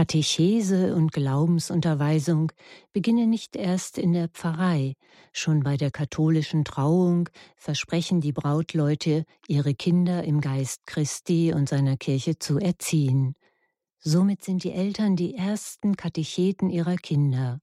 Katechese 0.00 0.94
und 0.94 1.12
Glaubensunterweisung 1.12 2.52
beginnen 2.94 3.28
nicht 3.28 3.54
erst 3.54 3.98
in 3.98 4.14
der 4.14 4.28
Pfarrei. 4.28 4.94
Schon 5.34 5.62
bei 5.62 5.76
der 5.76 5.90
katholischen 5.90 6.64
Trauung 6.64 7.28
versprechen 7.58 8.22
die 8.22 8.32
Brautleute, 8.32 9.26
ihre 9.46 9.74
Kinder 9.74 10.24
im 10.24 10.40
Geist 10.40 10.86
Christi 10.86 11.52
und 11.52 11.68
seiner 11.68 11.98
Kirche 11.98 12.38
zu 12.38 12.56
erziehen. 12.56 13.34
Somit 13.98 14.42
sind 14.42 14.64
die 14.64 14.72
Eltern 14.72 15.16
die 15.16 15.34
ersten 15.34 15.96
Katecheten 15.96 16.70
ihrer 16.70 16.96
Kinder. 16.96 17.60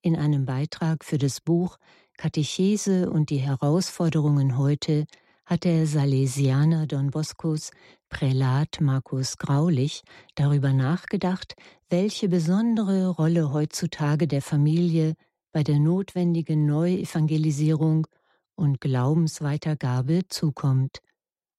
In 0.00 0.16
einem 0.16 0.46
Beitrag 0.46 1.04
für 1.04 1.18
das 1.18 1.42
Buch 1.42 1.76
Katechese 2.16 3.10
und 3.10 3.28
die 3.28 3.36
Herausforderungen 3.36 4.56
heute 4.56 5.04
hat 5.46 5.62
der 5.62 5.86
Salesianer 5.86 6.86
Don 6.86 7.10
Boscos 7.10 7.70
Prälat 8.08 8.80
Markus 8.80 9.38
Graulich 9.38 10.02
darüber 10.34 10.72
nachgedacht, 10.72 11.54
welche 11.88 12.28
besondere 12.28 13.08
Rolle 13.08 13.52
heutzutage 13.52 14.26
der 14.26 14.42
Familie 14.42 15.14
bei 15.52 15.62
der 15.62 15.78
notwendigen 15.78 16.66
Neuevangelisierung 16.66 18.08
und 18.56 18.80
Glaubensweitergabe 18.80 20.26
zukommt. 20.28 21.00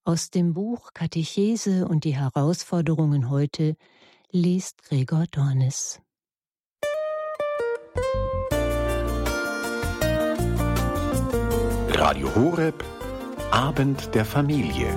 Aus 0.04 0.30
dem 0.30 0.54
Buch 0.54 0.92
Katechese 0.94 1.88
und 1.88 2.04
die 2.04 2.16
Herausforderungen 2.16 3.30
heute 3.30 3.76
liest 4.32 4.84
Gregor 4.84 5.26
Dornis. 5.32 6.02
Radio 11.90 12.34
Horeb 12.36 12.84
Abend 13.52 14.14
der 14.14 14.26
Familie. 14.26 14.88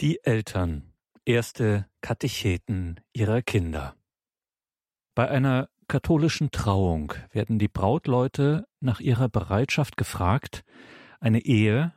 Die 0.00 0.22
Eltern, 0.22 0.92
erste 1.24 1.86
Katecheten 2.02 3.00
ihrer 3.12 3.40
Kinder. 3.40 3.94
Bei 5.14 5.28
einer 5.28 5.68
katholischen 5.88 6.50
Trauung 6.50 7.14
werden 7.32 7.58
die 7.58 7.68
Brautleute 7.68 8.66
nach 8.80 9.00
ihrer 9.00 9.28
Bereitschaft 9.28 9.96
gefragt, 9.96 10.62
eine 11.20 11.40
Ehe 11.40 11.94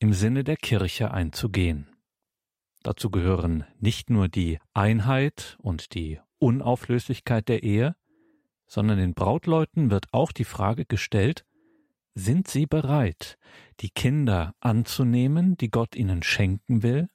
im 0.00 0.12
Sinne 0.12 0.42
der 0.42 0.56
Kirche 0.56 1.12
einzugehen. 1.12 1.91
Dazu 2.82 3.10
gehören 3.10 3.64
nicht 3.78 4.10
nur 4.10 4.28
die 4.28 4.58
Einheit 4.74 5.56
und 5.60 5.94
die 5.94 6.18
Unauflöslichkeit 6.38 7.48
der 7.48 7.62
Ehe, 7.62 7.94
sondern 8.66 8.98
den 8.98 9.14
Brautleuten 9.14 9.90
wird 9.90 10.06
auch 10.12 10.32
die 10.32 10.44
Frage 10.44 10.84
gestellt, 10.84 11.44
sind 12.14 12.48
sie 12.48 12.66
bereit, 12.66 13.38
die 13.80 13.90
Kinder 13.90 14.54
anzunehmen, 14.60 15.56
die 15.56 15.70
Gott 15.70 15.94
ihnen 15.94 16.22
schenken 16.22 16.82
will, 16.82 17.08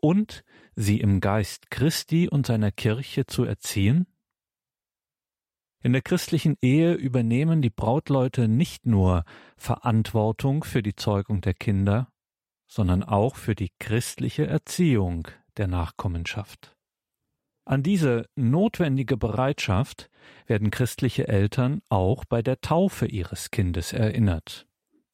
und 0.00 0.44
sie 0.74 1.00
im 1.00 1.20
Geist 1.20 1.70
Christi 1.70 2.28
und 2.28 2.46
seiner 2.46 2.70
Kirche 2.72 3.26
zu 3.26 3.44
erziehen? 3.44 4.06
In 5.82 5.92
der 5.92 6.02
christlichen 6.02 6.56
Ehe 6.62 6.94
übernehmen 6.94 7.60
die 7.60 7.70
Brautleute 7.70 8.46
nicht 8.46 8.86
nur 8.86 9.24
Verantwortung 9.56 10.62
für 10.62 10.82
die 10.82 10.94
Zeugung 10.94 11.40
der 11.40 11.54
Kinder, 11.54 12.11
sondern 12.72 13.02
auch 13.02 13.36
für 13.36 13.54
die 13.54 13.70
christliche 13.78 14.46
Erziehung 14.46 15.28
der 15.58 15.66
Nachkommenschaft. 15.66 16.74
An 17.66 17.82
diese 17.82 18.30
notwendige 18.34 19.18
Bereitschaft 19.18 20.08
werden 20.46 20.70
christliche 20.70 21.28
Eltern 21.28 21.82
auch 21.90 22.24
bei 22.24 22.40
der 22.40 22.62
Taufe 22.62 23.04
ihres 23.04 23.50
Kindes 23.50 23.92
erinnert. 23.92 24.66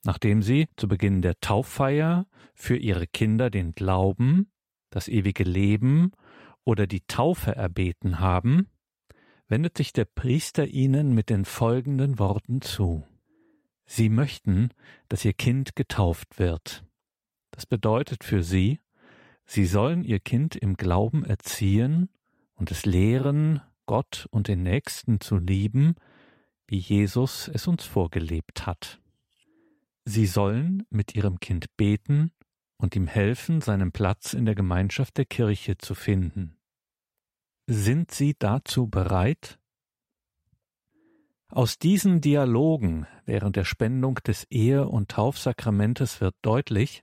Nachdem 0.04 0.40
sie 0.40 0.68
zu 0.76 0.86
Beginn 0.86 1.20
der 1.20 1.40
Tauffeier 1.40 2.28
für 2.54 2.76
ihre 2.76 3.08
Kinder 3.08 3.50
den 3.50 3.72
Glauben, 3.72 4.52
das 4.90 5.08
ewige 5.08 5.42
Leben 5.42 6.12
oder 6.62 6.86
die 6.86 7.04
Taufe 7.08 7.56
erbeten 7.56 8.20
haben, 8.20 8.68
wendet 9.48 9.76
sich 9.76 9.92
der 9.92 10.04
Priester 10.04 10.68
ihnen 10.68 11.12
mit 11.12 11.28
den 11.28 11.44
folgenden 11.44 12.20
Worten 12.20 12.60
zu. 12.60 13.04
Sie 13.84 14.10
möchten, 14.10 14.68
dass 15.08 15.24
ihr 15.24 15.32
Kind 15.32 15.74
getauft 15.74 16.38
wird. 16.38 16.84
Das 17.58 17.66
bedeutet 17.66 18.22
für 18.22 18.44
sie, 18.44 18.78
sie 19.44 19.66
sollen 19.66 20.04
ihr 20.04 20.20
Kind 20.20 20.54
im 20.54 20.76
Glauben 20.76 21.24
erziehen 21.24 22.08
und 22.54 22.70
es 22.70 22.86
lehren, 22.86 23.60
Gott 23.84 24.28
und 24.30 24.46
den 24.46 24.62
Nächsten 24.62 25.20
zu 25.20 25.38
lieben, 25.38 25.96
wie 26.68 26.78
Jesus 26.78 27.48
es 27.48 27.66
uns 27.66 27.84
vorgelebt 27.84 28.64
hat. 28.64 29.00
Sie 30.04 30.26
sollen 30.26 30.86
mit 30.88 31.16
ihrem 31.16 31.40
Kind 31.40 31.76
beten 31.76 32.30
und 32.76 32.94
ihm 32.94 33.08
helfen, 33.08 33.60
seinen 33.60 33.90
Platz 33.90 34.34
in 34.34 34.44
der 34.44 34.54
Gemeinschaft 34.54 35.16
der 35.16 35.24
Kirche 35.24 35.78
zu 35.78 35.96
finden. 35.96 36.56
Sind 37.66 38.12
Sie 38.12 38.36
dazu 38.38 38.86
bereit? 38.86 39.58
Aus 41.48 41.80
diesen 41.80 42.20
Dialogen 42.20 43.08
während 43.24 43.56
der 43.56 43.64
Spendung 43.64 44.14
des 44.24 44.44
Ehe- 44.48 44.86
und 44.86 45.10
Taufsakramentes 45.10 46.20
wird 46.20 46.36
deutlich, 46.42 47.02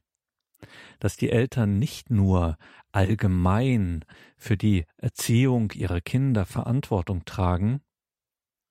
dass 0.99 1.17
die 1.17 1.29
Eltern 1.29 1.79
nicht 1.79 2.09
nur 2.09 2.57
allgemein 2.91 4.05
für 4.37 4.57
die 4.57 4.85
Erziehung 4.97 5.71
ihrer 5.71 6.01
Kinder 6.01 6.45
Verantwortung 6.45 7.25
tragen, 7.25 7.81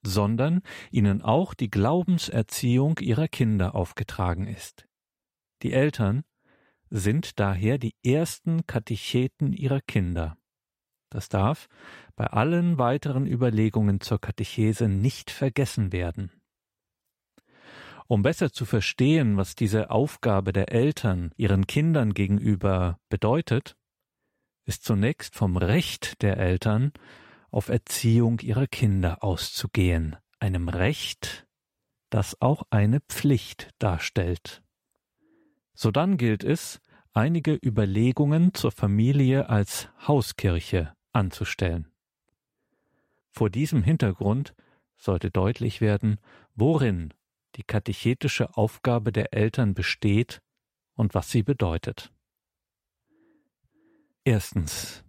sondern 0.03 0.63
ihnen 0.91 1.23
auch 1.23 1.55
die 1.55 1.71
Glaubenserziehung 1.71 2.99
ihrer 3.01 3.29
Kinder 3.29 3.75
aufgetragen 3.75 4.47
ist. 4.47 4.87
Die 5.63 5.73
Eltern 5.73 6.25
sind 6.91 7.41
daher 7.41 7.79
die 7.79 7.95
ersten 8.05 8.67
Katecheten 8.67 9.53
ihrer 9.53 9.81
Kinder. 9.81 10.37
Das 11.11 11.29
darf 11.29 11.69
bei 12.17 12.27
allen 12.27 12.79
weiteren 12.79 13.27
Überlegungen 13.27 14.01
zur 14.01 14.21
Katechese 14.21 14.89
nicht 14.89 15.31
vergessen 15.31 15.93
werden. 15.93 16.31
Um 18.07 18.23
besser 18.23 18.53
zu 18.53 18.67
verstehen, 18.67 19.37
was 19.37 19.55
diese 19.55 19.91
Aufgabe 19.91 20.53
der 20.53 20.73
Eltern 20.73 21.33
ihren 21.37 21.67
Kindern 21.67 22.13
gegenüber 22.13 22.99
bedeutet, 23.09 23.77
ist 24.67 24.85
zunächst 24.85 25.35
vom 25.35 25.57
Recht 25.57 26.23
der 26.23 26.37
Eltern 26.37 26.93
auf 27.51 27.69
Erziehung 27.69 28.41
ihrer 28.41 28.67
Kinder 28.67 29.23
auszugehen, 29.23 30.17
einem 30.39 30.69
Recht, 30.69 31.47
das 32.11 32.41
auch 32.41 32.65
eine 32.71 33.01
Pflicht 33.01 33.71
darstellt. 33.79 34.63
Sodann 35.75 36.17
gilt 36.17 36.45
es, 36.45 36.81
einige 37.13 37.55
Überlegungen 37.55 38.55
zur 38.55 38.71
Familie 38.71 39.49
als 39.49 39.89
Hauskirche 40.07 40.95
anzustellen. 41.13 41.89
Vor 43.31 43.51
diesem 43.51 43.83
Hintergrund 43.83 44.55
sollte 44.97 45.31
deutlich 45.31 45.81
werden, 45.81 46.21
worin 46.55 47.15
die 47.57 47.65
katechetische 47.65 48.57
Aufgabe 48.57 49.13
der 49.13 49.33
Eltern 49.33 49.75
besteht 49.75 50.43
und 50.95 51.15
was 51.15 51.31
sie 51.31 51.43
bedeutet. 51.43 52.13
Erstens. 54.25 55.05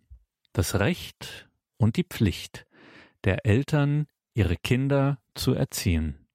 Das 0.53 0.79
Recht 0.79 1.49
und 1.77 1.97
die 1.97 2.05
Pflicht 2.05 2.65
der 3.25 3.45
Eltern, 3.45 4.07
ihre 4.33 4.55
Kinder 4.55 5.19
zu 5.33 5.53
erziehen. 5.53 6.27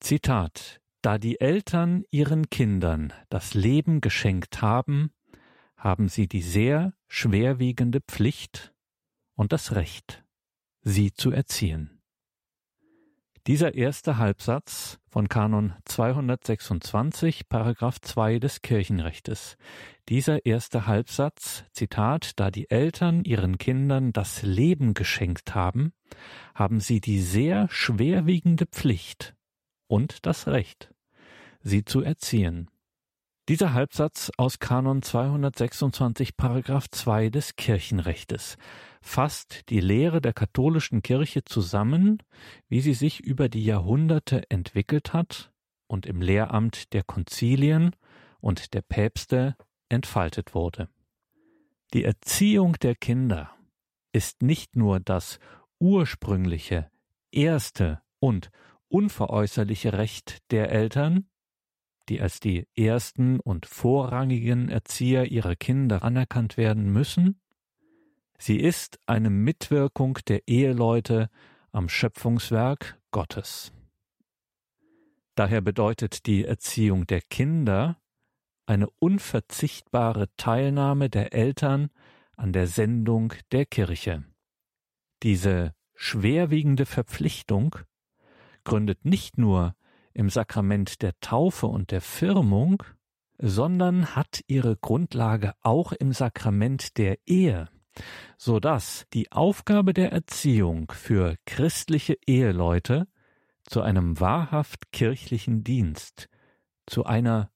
Zitat 0.00 0.80
Da 1.02 1.18
die 1.18 1.40
Eltern 1.40 2.04
ihren 2.10 2.48
Kindern 2.48 3.12
das 3.28 3.54
Leben 3.54 4.00
geschenkt 4.00 4.62
haben, 4.62 5.12
haben 5.76 6.08
sie 6.08 6.28
die 6.28 6.42
sehr 6.42 6.94
schwerwiegende 7.08 8.00
Pflicht 8.00 8.72
und 9.34 9.52
das 9.52 9.72
Recht, 9.72 10.24
sie 10.82 11.12
zu 11.12 11.30
erziehen. 11.30 12.01
Dieser 13.48 13.74
erste 13.74 14.18
Halbsatz 14.18 15.00
von 15.08 15.28
Kanon 15.28 15.72
226, 15.86 17.48
Paragraph 17.48 18.00
2 18.00 18.38
des 18.38 18.62
Kirchenrechtes. 18.62 19.56
Dieser 20.08 20.46
erste 20.46 20.86
Halbsatz, 20.86 21.64
Zitat, 21.72 22.38
da 22.38 22.52
die 22.52 22.70
Eltern 22.70 23.24
ihren 23.24 23.58
Kindern 23.58 24.12
das 24.12 24.42
Leben 24.42 24.94
geschenkt 24.94 25.56
haben, 25.56 25.92
haben 26.54 26.78
sie 26.78 27.00
die 27.00 27.18
sehr 27.18 27.66
schwerwiegende 27.68 28.66
Pflicht 28.66 29.34
und 29.88 30.24
das 30.24 30.46
Recht, 30.46 30.94
sie 31.64 31.84
zu 31.84 32.00
erziehen. 32.00 32.70
Dieser 33.48 33.72
Halbsatz 33.72 34.30
aus 34.36 34.60
Kanon 34.60 35.02
226 35.02 36.36
Paragraph 36.36 36.88
2 36.88 37.28
des 37.28 37.56
Kirchenrechtes 37.56 38.56
fasst 39.00 39.68
die 39.68 39.80
Lehre 39.80 40.20
der 40.20 40.32
katholischen 40.32 41.02
Kirche 41.02 41.42
zusammen, 41.44 42.22
wie 42.68 42.80
sie 42.80 42.94
sich 42.94 43.18
über 43.18 43.48
die 43.48 43.64
Jahrhunderte 43.64 44.48
entwickelt 44.48 45.12
hat 45.12 45.52
und 45.88 46.06
im 46.06 46.22
Lehramt 46.22 46.92
der 46.92 47.02
Konzilien 47.02 47.96
und 48.40 48.74
der 48.74 48.82
Päpste 48.82 49.56
entfaltet 49.88 50.54
wurde. 50.54 50.88
Die 51.94 52.04
Erziehung 52.04 52.74
der 52.74 52.94
Kinder 52.94 53.50
ist 54.12 54.42
nicht 54.42 54.76
nur 54.76 55.00
das 55.00 55.40
ursprüngliche, 55.80 56.92
erste 57.32 58.00
und 58.20 58.52
unveräußerliche 58.86 59.94
Recht 59.94 60.38
der 60.52 60.70
Eltern, 60.70 61.26
die 62.08 62.20
als 62.20 62.40
die 62.40 62.66
ersten 62.74 63.40
und 63.40 63.66
vorrangigen 63.66 64.68
Erzieher 64.68 65.30
ihrer 65.30 65.56
Kinder 65.56 66.02
anerkannt 66.02 66.56
werden 66.56 66.92
müssen. 66.92 67.40
Sie 68.38 68.58
ist 68.58 68.98
eine 69.06 69.30
Mitwirkung 69.30 70.18
der 70.26 70.48
Eheleute 70.48 71.30
am 71.70 71.88
Schöpfungswerk 71.88 73.00
Gottes. 73.10 73.72
Daher 75.34 75.60
bedeutet 75.60 76.26
die 76.26 76.44
Erziehung 76.44 77.06
der 77.06 77.22
Kinder 77.22 77.98
eine 78.66 78.88
unverzichtbare 78.98 80.28
Teilnahme 80.36 81.08
der 81.08 81.32
Eltern 81.32 81.90
an 82.36 82.52
der 82.52 82.66
Sendung 82.66 83.32
der 83.50 83.66
Kirche. 83.66 84.24
Diese 85.22 85.74
schwerwiegende 85.94 86.86
Verpflichtung 86.86 87.76
gründet 88.64 89.04
nicht 89.04 89.38
nur 89.38 89.74
im 90.14 90.28
Sakrament 90.28 91.02
der 91.02 91.18
Taufe 91.20 91.66
und 91.66 91.90
der 91.90 92.00
Firmung, 92.00 92.82
sondern 93.38 94.14
hat 94.14 94.42
ihre 94.46 94.76
Grundlage 94.76 95.54
auch 95.62 95.92
im 95.92 96.12
Sakrament 96.12 96.96
der 96.98 97.18
Ehe, 97.26 97.68
so 98.36 98.60
dass 98.60 99.06
die 99.12 99.32
Aufgabe 99.32 99.92
der 99.92 100.12
Erziehung 100.12 100.92
für 100.92 101.36
christliche 101.46 102.16
Eheleute 102.26 103.08
zu 103.64 103.82
einem 103.82 104.20
wahrhaft 104.20 104.92
kirchlichen 104.92 105.64
Dienst, 105.64 106.28
zu 106.86 107.04
einer 107.04 107.50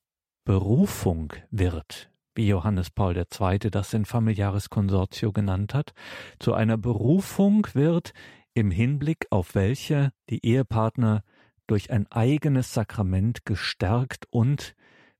Berufung 0.44 1.32
wird, 1.50 2.10
wie 2.34 2.48
Johannes 2.48 2.90
Paul 2.90 3.16
II. 3.16 3.58
das 3.70 3.92
in 3.92 4.04
Familiaris 4.04 4.70
Consortio 4.70 5.32
genannt 5.32 5.74
hat, 5.74 5.92
zu 6.38 6.54
einer 6.54 6.78
Berufung 6.78 7.66
wird, 7.74 8.12
im 8.54 8.70
Hinblick 8.70 9.26
auf 9.30 9.54
welche 9.54 10.12
die 10.30 10.44
Ehepartner 10.46 11.22
durch 11.66 11.90
ein 11.90 12.10
eigenes 12.10 12.72
Sakrament 12.72 13.44
gestärkt 13.44 14.26
und, 14.30 14.74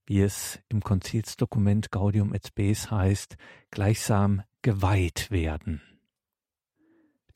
wie 0.06 0.20
es 0.20 0.60
im 0.69 0.82
Konzilsdokument 0.82 1.90
Gaudium 1.90 2.32
et 2.32 2.46
Spes 2.46 2.90
heißt, 2.90 3.37
gleichsam 3.70 4.43
geweiht 4.62 5.31
werden. 5.31 5.82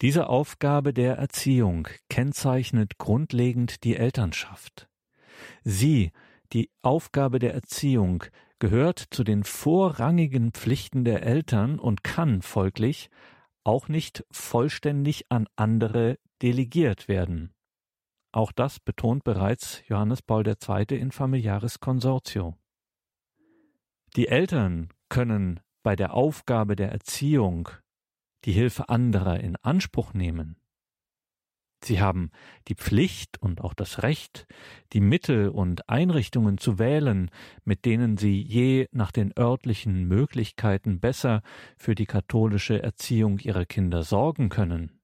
Diese 0.01 0.29
Aufgabe 0.29 0.95
der 0.95 1.17
Erziehung 1.17 1.89
kennzeichnet 2.09 2.97
grundlegend 2.97 3.85
die 3.85 3.97
Elternschaft. 3.97 4.89
Sie, 5.63 6.13
die 6.53 6.71
Aufgabe 6.81 7.39
der 7.39 7.53
Erziehung, 7.53 8.25
gehört 8.59 8.99
zu 9.11 9.25
den 9.25 9.45
vorrangigen 9.45 10.53
Pflichten 10.53 11.05
der 11.05 11.23
Eltern 11.23 11.79
und 11.79 12.03
kann 12.05 12.43
folglich 12.43 13.11
auch 13.63 13.89
nicht 13.89 14.25
vollständig 14.31 15.27
an 15.31 15.47
andere 15.56 16.19
delegiert 16.43 17.09
werden. 17.09 17.53
Auch 18.32 18.53
das 18.53 18.79
betont 18.79 19.25
bereits 19.25 19.82
Johannes 19.88 20.23
Paul 20.23 20.47
II. 20.47 20.99
in 20.99 21.11
Familiaris 21.11 21.81
Consortio. 21.81 22.56
Die 24.17 24.29
Eltern 24.29 24.93
können 25.09 25.61
bei 25.82 25.97
der 25.97 26.15
Aufgabe 26.15 26.77
der 26.77 26.93
Erziehung 26.93 27.69
die 28.44 28.53
Hilfe 28.53 28.88
anderer 28.88 29.41
in 29.41 29.56
Anspruch 29.56 30.15
nehmen. 30.15 30.56
Sie 31.82 32.00
haben 32.00 32.31
die 32.69 32.75
Pflicht 32.75 33.41
und 33.41 33.62
auch 33.62 33.73
das 33.73 34.03
Recht, 34.03 34.47
die 34.93 35.00
Mittel 35.00 35.49
und 35.49 35.88
Einrichtungen 35.88 36.59
zu 36.59 36.79
wählen, 36.79 37.31
mit 37.65 37.87
denen 37.87 38.17
sie 38.17 38.41
je 38.43 38.87
nach 38.93 39.12
den 39.12 39.32
örtlichen 39.37 40.05
Möglichkeiten 40.06 41.00
besser 41.00 41.43
für 41.79 41.94
die 41.94 42.06
katholische 42.06 42.82
Erziehung 42.82 43.38
ihrer 43.38 43.65
Kinder 43.65 44.03
sorgen 44.03 44.50
können. 44.50 45.00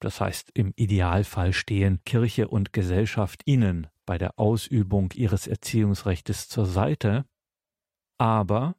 Das 0.00 0.20
heißt, 0.20 0.50
im 0.54 0.72
Idealfall 0.76 1.52
stehen 1.52 2.00
Kirche 2.04 2.48
und 2.48 2.72
Gesellschaft 2.72 3.42
ihnen 3.46 3.88
bei 4.06 4.16
der 4.16 4.38
Ausübung 4.38 5.12
ihres 5.14 5.46
Erziehungsrechtes 5.46 6.48
zur 6.48 6.66
Seite, 6.66 7.24
aber 8.16 8.76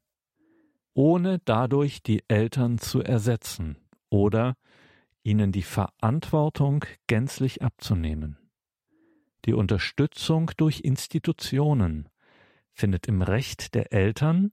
ohne 0.94 1.40
dadurch 1.40 2.02
die 2.04 2.24
Eltern 2.28 2.78
zu 2.78 3.02
ersetzen 3.02 3.78
oder 4.10 4.56
ihnen 5.24 5.52
die 5.52 5.64
Verantwortung 5.64 6.86
gänzlich 7.08 7.62
abzunehmen. 7.62 8.38
Die 9.46 9.54
Unterstützung 9.54 10.52
durch 10.58 10.82
Institutionen 10.82 12.10
findet 12.74 13.08
im 13.08 13.22
Recht 13.22 13.76
der 13.76 13.94
Eltern 13.94 14.52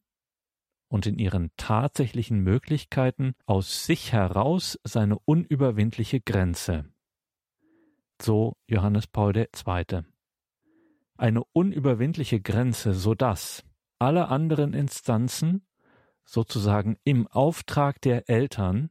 und 0.89 1.07
in 1.07 1.19
ihren 1.19 1.51
tatsächlichen 1.57 2.41
Möglichkeiten 2.41 3.35
aus 3.47 3.85
sich 3.85 4.13
heraus 4.13 4.79
seine 4.85 5.19
unüberwindliche 5.19 6.21
Grenze. 6.21 6.85
So 8.21 8.57
Johannes 8.67 9.07
Paul 9.07 9.37
II. 9.37 10.03
Eine 11.17 11.45
unüberwindliche 11.53 12.41
Grenze, 12.41 12.95
so 12.95 13.15
dass 13.15 13.65
alle 13.99 14.29
anderen 14.29 14.75
Instanzen 14.75 15.67
sozusagen 16.25 16.99
im 17.05 17.27
Auftrag 17.29 18.01
der 18.01 18.29
Eltern 18.29 18.91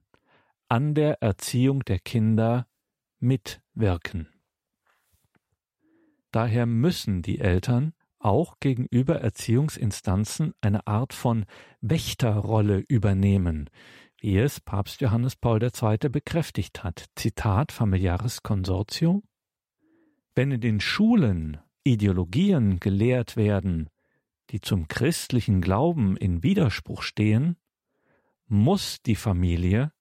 an 0.67 0.95
der 0.95 1.21
Erziehung 1.21 1.83
der 1.83 1.99
Kinder 1.99 2.67
mitwirken. 3.19 4.29
Daher 6.31 6.65
müssen 6.65 7.21
die 7.21 7.39
Eltern 7.39 7.93
auch 8.25 8.59
gegenüber 8.59 9.21
Erziehungsinstanzen 9.21 10.53
eine 10.59 10.87
Art 10.87 11.13
von 11.13 11.45
Wächterrolle 11.81 12.83
übernehmen, 12.87 13.69
wie 14.19 14.39
es 14.39 14.59
Papst 14.59 14.99
Johannes 15.01 15.35
Paul 15.35 15.61
II. 15.61 16.09
bekräftigt 16.09 16.83
hat. 16.83 17.05
Zitat 17.15 17.71
Familiaris 17.71 18.41
Consortio 18.41 19.21
Wenn 20.33 20.51
in 20.51 20.61
den 20.61 20.79
Schulen 20.79 21.59
Ideologien 21.83 22.79
gelehrt 22.79 23.37
werden, 23.37 23.89
die 24.49 24.59
zum 24.59 24.87
christlichen 24.87 25.61
Glauben 25.61 26.17
in 26.17 26.41
Widerspruch 26.41 27.03
stehen, 27.03 27.57
muss 28.47 29.03
die 29.03 29.15
Familie 29.15 29.91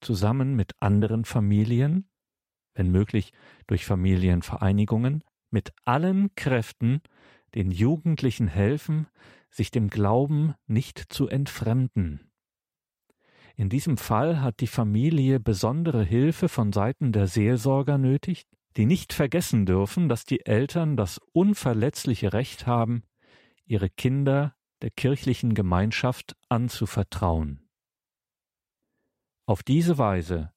zusammen 0.00 0.56
mit 0.56 0.72
anderen 0.80 1.26
Familien, 1.26 2.08
wenn 2.72 2.90
möglich 2.90 3.32
durch 3.66 3.84
Familienvereinigungen, 3.84 5.22
mit 5.50 5.72
allen 5.84 6.34
Kräften 6.34 7.02
den 7.54 7.70
Jugendlichen 7.70 8.48
helfen, 8.48 9.06
sich 9.50 9.70
dem 9.70 9.88
Glauben 9.88 10.54
nicht 10.66 10.98
zu 10.98 11.28
entfremden. 11.28 12.30
In 13.56 13.68
diesem 13.68 13.96
Fall 13.96 14.40
hat 14.40 14.60
die 14.60 14.66
Familie 14.66 15.40
besondere 15.40 16.04
Hilfe 16.04 16.48
von 16.48 16.72
Seiten 16.72 17.12
der 17.12 17.26
Seelsorger 17.26 17.98
nötig, 17.98 18.46
die 18.76 18.86
nicht 18.86 19.12
vergessen 19.12 19.66
dürfen, 19.66 20.08
dass 20.08 20.24
die 20.24 20.46
Eltern 20.46 20.96
das 20.96 21.20
unverletzliche 21.32 22.32
Recht 22.32 22.66
haben, 22.66 23.02
ihre 23.66 23.90
Kinder 23.90 24.54
der 24.82 24.90
kirchlichen 24.90 25.54
Gemeinschaft 25.54 26.36
anzuvertrauen. 26.48 27.68
Auf 29.46 29.62
diese 29.62 29.98
Weise 29.98 30.52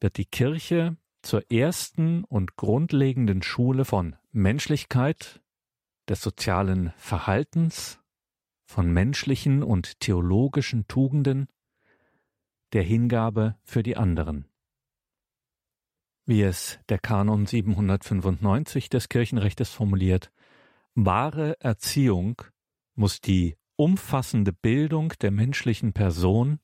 wird 0.00 0.16
die 0.16 0.24
Kirche 0.24 0.96
zur 1.22 1.50
ersten 1.50 2.24
und 2.24 2.56
grundlegenden 2.56 3.42
Schule 3.42 3.84
von 3.84 4.16
Menschlichkeit, 4.32 5.42
des 6.10 6.20
sozialen 6.20 6.92
Verhaltens, 6.96 8.00
von 8.66 8.92
menschlichen 8.92 9.62
und 9.62 10.00
theologischen 10.00 10.88
Tugenden, 10.88 11.48
der 12.72 12.82
Hingabe 12.82 13.56
für 13.62 13.84
die 13.84 13.96
anderen. 13.96 14.48
Wie 16.26 16.42
es 16.42 16.80
der 16.88 16.98
Kanon 16.98 17.46
795 17.46 18.88
des 18.88 19.08
Kirchenrechtes 19.08 19.70
formuliert, 19.70 20.32
wahre 20.94 21.60
Erziehung 21.60 22.42
muss 22.94 23.20
die 23.20 23.56
umfassende 23.76 24.52
Bildung 24.52 25.12
der 25.20 25.30
menschlichen 25.30 25.92
Person 25.92 26.58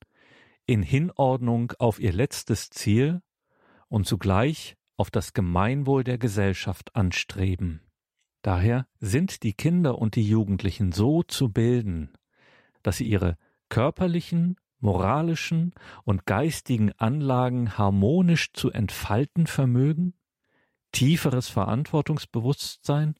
in 0.66 0.82
Hinordnung 0.82 1.72
auf 1.78 2.00
ihr 2.00 2.12
letztes 2.12 2.70
Ziel 2.70 3.22
und 3.88 4.08
zugleich 4.08 4.76
auf 4.96 5.10
das 5.12 5.34
Gemeinwohl 5.34 6.02
der 6.02 6.18
Gesellschaft 6.18 6.96
anstreben. 6.96 7.85
Daher 8.46 8.86
sind 9.00 9.42
die 9.42 9.54
Kinder 9.54 9.98
und 9.98 10.14
die 10.14 10.22
Jugendlichen 10.22 10.92
so 10.92 11.24
zu 11.24 11.48
bilden, 11.48 12.12
dass 12.84 12.98
sie 12.98 13.08
ihre 13.08 13.36
körperlichen, 13.70 14.54
moralischen 14.78 15.74
und 16.04 16.26
geistigen 16.26 16.92
Anlagen 16.92 17.76
harmonisch 17.76 18.52
zu 18.52 18.70
entfalten 18.70 19.48
vermögen, 19.48 20.14
tieferes 20.92 21.48
Verantwortungsbewusstsein 21.48 23.16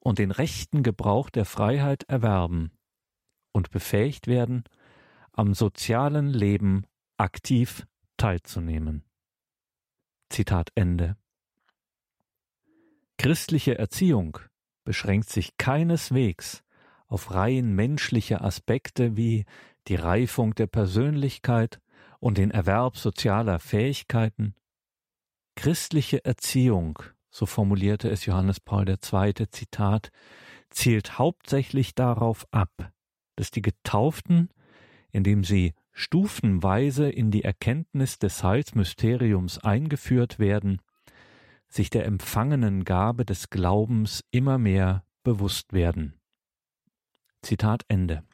und 0.00 0.18
den 0.18 0.32
rechten 0.32 0.82
Gebrauch 0.82 1.30
der 1.30 1.44
Freiheit 1.44 2.02
erwerben 2.08 2.72
und 3.52 3.70
befähigt 3.70 4.26
werden, 4.26 4.64
am 5.30 5.54
sozialen 5.54 6.30
Leben 6.30 6.84
aktiv 7.16 7.86
teilzunehmen. 8.16 9.04
Zitat 10.30 10.72
Ende. 10.74 11.16
Christliche 13.18 13.78
Erziehung 13.78 14.38
beschränkt 14.88 15.28
sich 15.28 15.58
keineswegs 15.58 16.64
auf 17.08 17.34
rein 17.34 17.74
menschliche 17.74 18.40
Aspekte 18.40 19.18
wie 19.18 19.44
die 19.86 19.96
Reifung 19.96 20.54
der 20.54 20.66
Persönlichkeit 20.66 21.78
und 22.20 22.38
den 22.38 22.50
Erwerb 22.50 22.96
sozialer 22.96 23.58
Fähigkeiten. 23.58 24.54
Christliche 25.56 26.24
Erziehung 26.24 27.02
so 27.30 27.44
formulierte 27.44 28.08
es 28.08 28.24
Johannes 28.24 28.60
Paul 28.60 28.88
II. 28.88 29.50
Zitat, 29.50 30.10
zielt 30.70 31.18
hauptsächlich 31.18 31.94
darauf 31.94 32.46
ab, 32.50 32.90
dass 33.36 33.50
die 33.50 33.60
Getauften, 33.60 34.48
indem 35.10 35.44
sie 35.44 35.74
stufenweise 35.92 37.10
in 37.10 37.30
die 37.30 37.44
Erkenntnis 37.44 38.18
des 38.18 38.42
Heilsmysteriums 38.42 39.58
eingeführt 39.58 40.38
werden, 40.38 40.80
sich 41.68 41.90
der 41.90 42.06
empfangenen 42.06 42.84
Gabe 42.84 43.24
des 43.24 43.50
Glaubens 43.50 44.24
immer 44.30 44.58
mehr 44.58 45.04
bewusst 45.22 45.72
werden. 45.72 46.14
Zitat 47.42 47.84
Ende. 47.88 48.24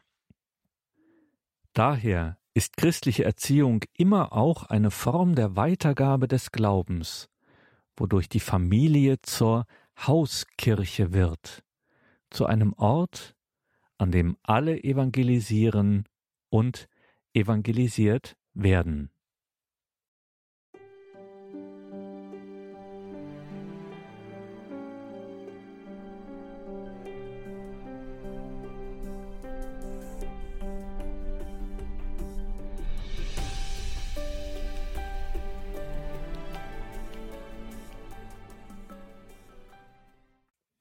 Daher 1.72 2.38
ist 2.54 2.76
christliche 2.76 3.24
Erziehung 3.24 3.80
immer 3.96 4.32
auch 4.32 4.64
eine 4.64 4.92
Form 4.92 5.34
der 5.34 5.56
Weitergabe 5.56 6.28
des 6.28 6.52
Glaubens, 6.52 7.28
wodurch 7.96 8.28
die 8.28 8.40
Familie 8.40 9.20
zur 9.22 9.66
Hauskirche 9.98 11.12
wird, 11.12 11.64
zu 12.30 12.46
einem 12.46 12.72
Ort, 12.74 13.34
an 13.98 14.12
dem 14.12 14.36
alle 14.42 14.82
evangelisieren 14.82 16.04
und 16.48 16.88
evangelisiert 17.32 18.36
werden. 18.54 19.10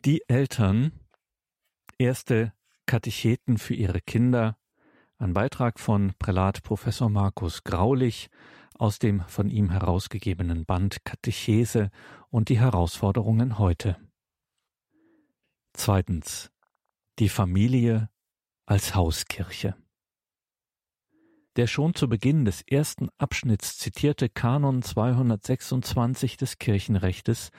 Die 0.06 0.22
Eltern, 0.28 0.92
erste 1.98 2.52
Katecheten 2.86 3.58
für 3.58 3.74
ihre 3.74 4.02
Kinder, 4.02 4.58
ein 5.18 5.34
Beitrag 5.34 5.80
von 5.80 6.14
Prälat 6.20 6.62
Professor 6.62 7.10
Markus 7.10 7.64
Graulich 7.64 8.30
aus 8.78 9.00
dem 9.00 9.22
von 9.22 9.50
ihm 9.50 9.70
herausgegebenen 9.70 10.66
Band 10.66 11.06
Katechese 11.06 11.90
und 12.30 12.50
die 12.50 12.60
Herausforderungen 12.60 13.60
heute. 13.60 13.96
Zweitens. 15.72 16.52
Die 17.20 17.30
Familie 17.30 18.10
als 18.66 18.96
Hauskirche. 18.96 19.78
Der 21.56 21.68
schon 21.68 21.96
zu 21.96 22.10
Beginn 22.10 22.44
des 22.44 22.62
ersten 22.64 23.08
Abschnitts 23.20 23.78
zitierte 23.78 24.28
Kanon 24.28 24.82
226 24.82 26.36
des 26.36 26.58
Kirchenrechtes 26.58 27.52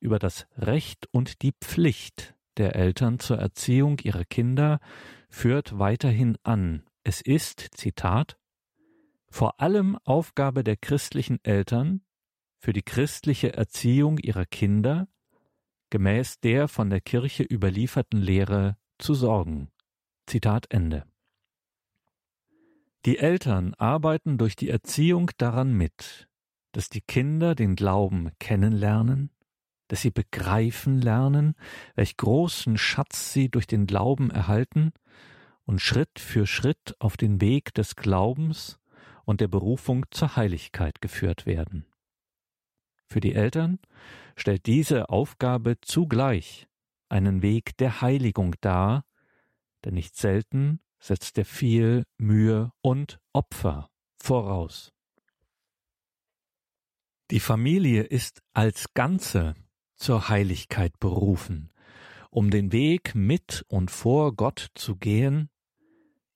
über 0.00 0.18
das 0.18 0.46
Recht 0.56 1.06
und 1.12 1.42
die 1.42 1.52
Pflicht 1.60 2.34
der 2.56 2.76
Eltern 2.76 3.18
zur 3.18 3.38
Erziehung 3.38 3.98
ihrer 4.00 4.24
Kinder 4.24 4.80
führt 5.28 5.78
weiterhin 5.78 6.36
an. 6.42 6.84
Es 7.02 7.20
ist, 7.20 7.68
Zitat, 7.74 8.38
vor 9.28 9.60
allem 9.60 9.98
Aufgabe 10.04 10.64
der 10.64 10.76
christlichen 10.76 11.38
Eltern, 11.44 12.02
für 12.58 12.72
die 12.72 12.82
christliche 12.82 13.52
Erziehung 13.52 14.18
ihrer 14.18 14.46
Kinder 14.46 15.08
gemäß 15.90 16.40
der 16.40 16.68
von 16.68 16.90
der 16.90 17.00
Kirche 17.00 17.44
überlieferten 17.44 18.20
Lehre 18.20 18.76
zu 18.98 19.14
sorgen. 19.14 19.70
Zitat 20.26 20.66
Ende. 20.70 21.04
Die 23.04 23.18
Eltern 23.18 23.74
arbeiten 23.74 24.36
durch 24.36 24.56
die 24.56 24.68
Erziehung 24.68 25.30
daran 25.36 25.72
mit, 25.74 26.28
dass 26.72 26.88
die 26.88 27.02
Kinder 27.02 27.54
den 27.54 27.76
Glauben 27.76 28.32
kennenlernen, 28.40 29.30
dass 29.88 30.02
sie 30.02 30.10
begreifen 30.10 31.00
lernen, 31.00 31.54
welch 31.94 32.16
großen 32.16 32.76
Schatz 32.76 33.32
sie 33.32 33.48
durch 33.48 33.66
den 33.66 33.86
Glauben 33.86 34.30
erhalten 34.30 34.92
und 35.64 35.80
Schritt 35.80 36.18
für 36.18 36.46
Schritt 36.46 36.94
auf 36.98 37.16
den 37.16 37.40
Weg 37.40 37.74
des 37.74 37.96
Glaubens 37.96 38.78
und 39.24 39.40
der 39.40 39.48
Berufung 39.48 40.06
zur 40.10 40.36
Heiligkeit 40.36 41.00
geführt 41.00 41.46
werden. 41.46 41.86
Für 43.08 43.20
die 43.20 43.34
Eltern 43.34 43.78
stellt 44.36 44.66
diese 44.66 45.08
Aufgabe 45.08 45.80
zugleich 45.80 46.66
einen 47.08 47.42
Weg 47.42 47.76
der 47.76 48.00
Heiligung 48.00 48.54
dar, 48.60 49.04
denn 49.84 49.94
nicht 49.94 50.16
selten 50.16 50.80
setzt 50.98 51.38
er 51.38 51.44
viel 51.44 52.04
Mühe 52.18 52.72
und 52.80 53.20
Opfer 53.32 53.90
voraus. 54.18 54.92
Die 57.30 57.40
Familie 57.40 58.02
ist 58.02 58.42
als 58.52 58.94
Ganze 58.94 59.54
zur 59.96 60.28
Heiligkeit 60.28 60.98
berufen, 60.98 61.72
um 62.30 62.50
den 62.50 62.72
Weg 62.72 63.14
mit 63.14 63.64
und 63.68 63.90
vor 63.90 64.34
Gott 64.34 64.68
zu 64.74 64.96
gehen, 64.96 65.48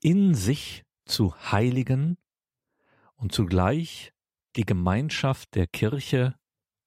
in 0.03 0.35
sich 0.35 0.85
zu 1.05 1.35
heiligen 1.53 2.17
und 3.15 3.33
zugleich 3.33 4.13
die 4.57 4.65
Gemeinschaft 4.65 5.55
der 5.55 5.67
Kirche 5.67 6.35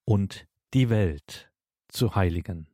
und 0.05 0.47
die 0.73 0.89
Welt 0.89 1.51
zu 1.87 2.15
heiligen. 2.15 2.67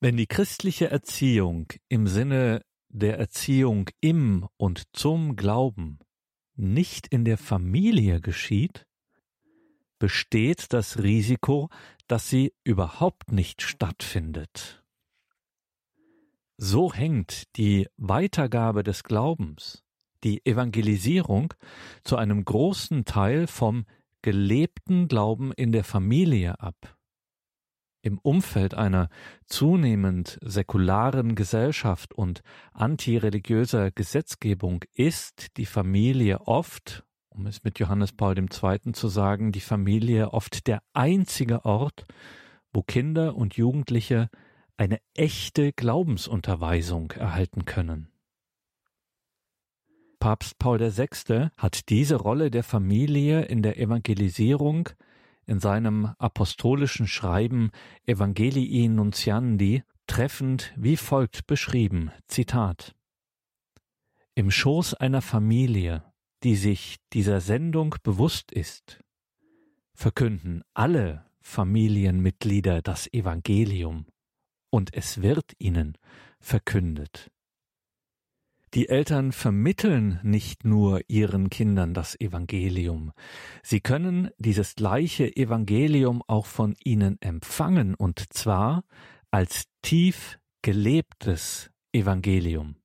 Wenn 0.00 0.16
die 0.16 0.26
christliche 0.26 0.90
Erziehung 0.90 1.68
im 1.88 2.06
Sinne 2.06 2.62
der 2.88 3.18
Erziehung 3.18 3.88
im 4.00 4.48
und 4.56 4.84
zum 4.92 5.36
Glauben 5.36 5.98
nicht 6.54 7.06
in 7.06 7.24
der 7.24 7.38
Familie 7.38 8.20
geschieht, 8.20 8.86
besteht 9.98 10.72
das 10.72 11.02
Risiko, 11.02 11.68
dass 12.12 12.28
sie 12.28 12.52
überhaupt 12.62 13.32
nicht 13.32 13.62
stattfindet. 13.62 14.84
So 16.58 16.92
hängt 16.92 17.56
die 17.56 17.88
Weitergabe 17.96 18.82
des 18.82 19.02
Glaubens, 19.02 19.82
die 20.22 20.44
Evangelisierung 20.44 21.54
zu 22.04 22.18
einem 22.18 22.44
großen 22.44 23.06
Teil 23.06 23.46
vom 23.46 23.86
gelebten 24.20 25.08
Glauben 25.08 25.52
in 25.52 25.72
der 25.72 25.84
Familie 25.84 26.60
ab. 26.60 26.98
Im 28.02 28.18
Umfeld 28.18 28.74
einer 28.74 29.08
zunehmend 29.46 30.38
säkularen 30.42 31.34
Gesellschaft 31.34 32.12
und 32.12 32.42
antireligiöser 32.74 33.90
Gesetzgebung 33.90 34.84
ist 34.92 35.56
die 35.56 35.64
Familie 35.64 36.42
oft 36.42 37.06
um 37.34 37.46
es 37.46 37.64
mit 37.64 37.78
Johannes 37.78 38.12
Paul 38.12 38.38
II. 38.38 38.92
zu 38.92 39.08
sagen, 39.08 39.52
die 39.52 39.60
Familie 39.60 40.32
oft 40.32 40.66
der 40.66 40.82
einzige 40.92 41.64
Ort, 41.64 42.06
wo 42.72 42.82
Kinder 42.82 43.36
und 43.36 43.54
Jugendliche 43.54 44.28
eine 44.76 44.98
echte 45.14 45.72
Glaubensunterweisung 45.72 47.12
erhalten 47.12 47.64
können. 47.64 48.08
Papst 50.18 50.58
Paul 50.58 50.78
VI. 50.78 51.48
hat 51.56 51.88
diese 51.88 52.16
Rolle 52.16 52.50
der 52.50 52.62
Familie 52.62 53.42
in 53.42 53.62
der 53.62 53.78
Evangelisierung 53.78 54.88
in 55.46 55.58
seinem 55.58 56.14
apostolischen 56.18 57.08
Schreiben 57.08 57.70
Evangelii 58.06 58.88
Nuntiandi 58.88 59.82
treffend 60.06 60.72
wie 60.76 60.96
folgt 60.96 61.46
beschrieben: 61.46 62.12
Zitat 62.28 62.94
Im 64.34 64.50
Schoß 64.50 64.94
einer 64.94 65.22
Familie 65.22 66.04
die 66.42 66.56
sich 66.56 66.96
dieser 67.12 67.40
Sendung 67.40 67.94
bewusst 68.02 68.52
ist, 68.52 69.00
verkünden 69.94 70.62
alle 70.74 71.24
Familienmitglieder 71.40 72.82
das 72.82 73.12
Evangelium 73.12 74.06
und 74.70 74.94
es 74.94 75.22
wird 75.22 75.52
ihnen 75.58 75.98
verkündet. 76.40 77.30
Die 78.74 78.88
Eltern 78.88 79.32
vermitteln 79.32 80.18
nicht 80.22 80.64
nur 80.64 81.02
ihren 81.06 81.50
Kindern 81.50 81.92
das 81.92 82.18
Evangelium, 82.18 83.12
sie 83.62 83.80
können 83.80 84.30
dieses 84.38 84.76
gleiche 84.76 85.36
Evangelium 85.36 86.22
auch 86.26 86.46
von 86.46 86.74
ihnen 86.82 87.20
empfangen, 87.20 87.94
und 87.94 88.32
zwar 88.32 88.84
als 89.30 89.64
tief 89.82 90.38
gelebtes 90.62 91.70
Evangelium. 91.92 92.76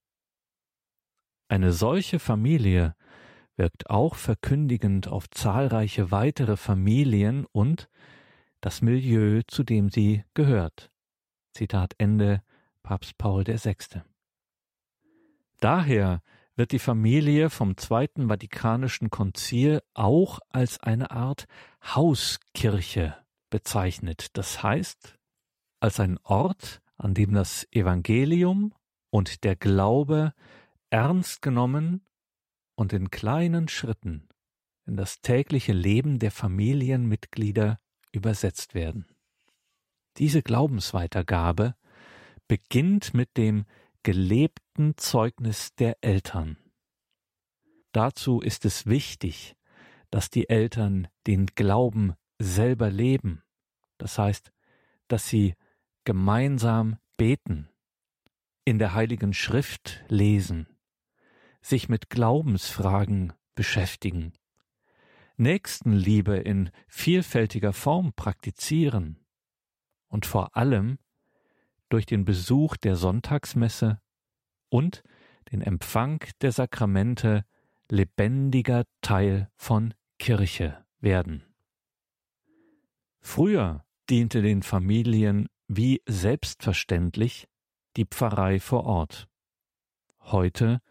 Eine 1.48 1.72
solche 1.72 2.20
Familie 2.20 2.97
wirkt 3.58 3.90
auch 3.90 4.16
verkündigend 4.16 5.08
auf 5.08 5.30
zahlreiche 5.30 6.12
weitere 6.12 6.56
Familien 6.56 7.46
und 7.52 7.90
das 8.62 8.82
Milieu, 8.82 9.42
zu 9.48 9.64
dem 9.64 9.90
sie 9.90 10.24
gehört. 10.34 10.92
Zitat 11.54 11.96
Ende 11.98 12.42
Papst 12.84 13.18
Paul 13.18 13.46
VI. 13.46 13.76
Daher 15.60 16.22
wird 16.56 16.72
die 16.72 16.80
Familie 16.80 17.50
vom 17.50 17.78
Zweiten 17.78 18.30
Vatikanischen 18.30 19.10
Konzil 19.10 19.82
auch 19.94 20.40
als 20.50 20.80
eine 20.82 21.12
Art 21.12 21.46
Hauskirche 21.84 23.16
bezeichnet, 23.50 24.38
das 24.38 24.64
heißt 24.64 25.18
als 25.80 26.00
ein 26.00 26.18
Ort, 26.24 26.82
an 26.98 27.14
dem 27.14 27.34
das 27.34 27.68
Evangelium 27.72 28.74
und 29.10 29.44
der 29.44 29.56
Glaube 29.56 30.34
ernst 30.90 31.42
genommen 31.42 32.02
und 32.78 32.94
in 32.94 33.12
kleinen 33.12 33.68
Schritten 33.68 34.30
in 34.86 34.96
das 34.96 35.20
tägliche 35.22 35.74
Leben 35.74 36.18
der 36.20 36.32
Familienmitglieder 36.32 37.80
übersetzt 38.14 38.74
werden. 38.74 39.06
Diese 40.18 40.42
Glaubensweitergabe 40.42 41.76
beginnt 42.48 43.14
mit 43.14 43.36
dem 43.36 43.66
gelebten 44.04 44.96
Zeugnis 44.96 45.76
der 45.76 45.98
Eltern. 46.02 46.58
Dazu 47.92 48.40
ist 48.40 48.64
es 48.64 48.86
wichtig, 48.86 49.58
dass 50.10 50.30
die 50.30 50.48
Eltern 50.48 51.10
den 51.26 51.48
Glauben 51.48 52.14
selber 52.40 52.90
leben, 52.90 53.44
das 53.98 54.18
heißt, 54.18 54.54
dass 55.10 55.28
sie 55.28 55.56
gemeinsam 56.06 56.98
beten, 57.18 57.68
in 58.64 58.80
der 58.80 58.94
heiligen 58.94 59.34
Schrift 59.34 60.06
lesen, 60.08 60.68
sich 61.68 61.90
mit 61.90 62.10
Glaubensfragen 62.10 63.34
beschäftigen, 63.56 64.34
Nächstenliebe 65.36 66.38
in 66.38 66.72
vielfältiger 66.88 67.74
Form 67.74 68.14
praktizieren 68.14 69.20
und 70.08 70.26
vor 70.26 70.56
allem 70.56 70.98
durch 71.90 72.06
den 72.06 72.26
Besuch 72.26 72.76
der 72.78 72.96
Sonntagsmesse 72.96 74.02
und 74.70 75.04
den 75.52 75.62
Empfang 75.62 76.24
der 76.42 76.52
Sakramente 76.52 77.46
lebendiger 77.90 78.86
Teil 79.02 79.50
von 79.56 79.94
Kirche 80.20 80.84
werden. 81.00 81.44
Früher 83.20 83.86
diente 84.10 84.42
den 84.42 84.64
Familien 84.64 85.48
wie 85.68 86.02
selbstverständlich 86.08 87.48
die 87.96 88.06
Pfarrei 88.06 88.60
vor 88.60 88.86
Ort. 88.86 89.28
Heute 90.20 90.82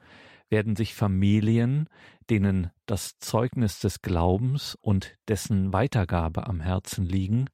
werden 0.49 0.77
sich 0.77 0.95
Familien, 0.95 1.89
denen 2.31 2.71
das 2.87 3.19
Zeugnis 3.19 3.81
des 3.81 4.03
Glaubens 4.03 4.77
und 4.81 5.17
dessen 5.29 5.73
Weitergabe 5.73 6.47
am 6.47 6.61
Herzen 6.61 7.05
liegen, 7.05 7.47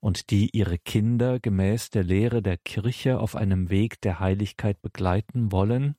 und 0.00 0.30
die 0.30 0.48
ihre 0.56 0.78
Kinder 0.78 1.38
gemäß 1.40 1.90
der 1.90 2.04
Lehre 2.04 2.42
der 2.42 2.56
Kirche 2.56 3.20
auf 3.20 3.36
einem 3.36 3.68
Weg 3.68 4.00
der 4.00 4.18
Heiligkeit 4.18 4.80
begleiten 4.80 5.52
wollen, 5.52 5.94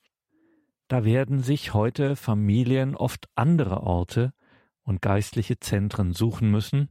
da 0.87 1.05
werden 1.05 1.39
sich 1.39 1.73
heute 1.73 2.15
Familien 2.15 2.95
oft 2.95 3.29
andere 3.35 3.81
Orte 3.83 4.33
und 4.81 5.01
geistliche 5.01 5.59
Zentren 5.59 6.13
suchen 6.13 6.51
müssen, 6.51 6.89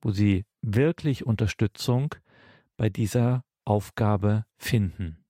wo 0.00 0.10
sie 0.10 0.44
wirklich 0.62 1.26
Unterstützung 1.26 2.14
bei 2.76 2.88
dieser 2.88 3.42
Aufgabe 3.64 4.44
finden. 4.58 5.25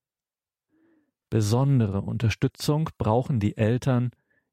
Besondere 1.31 2.03
Unterstützung 2.03 2.91
brauchen 2.99 3.41
die 3.41 3.57
Eltern 3.57 4.11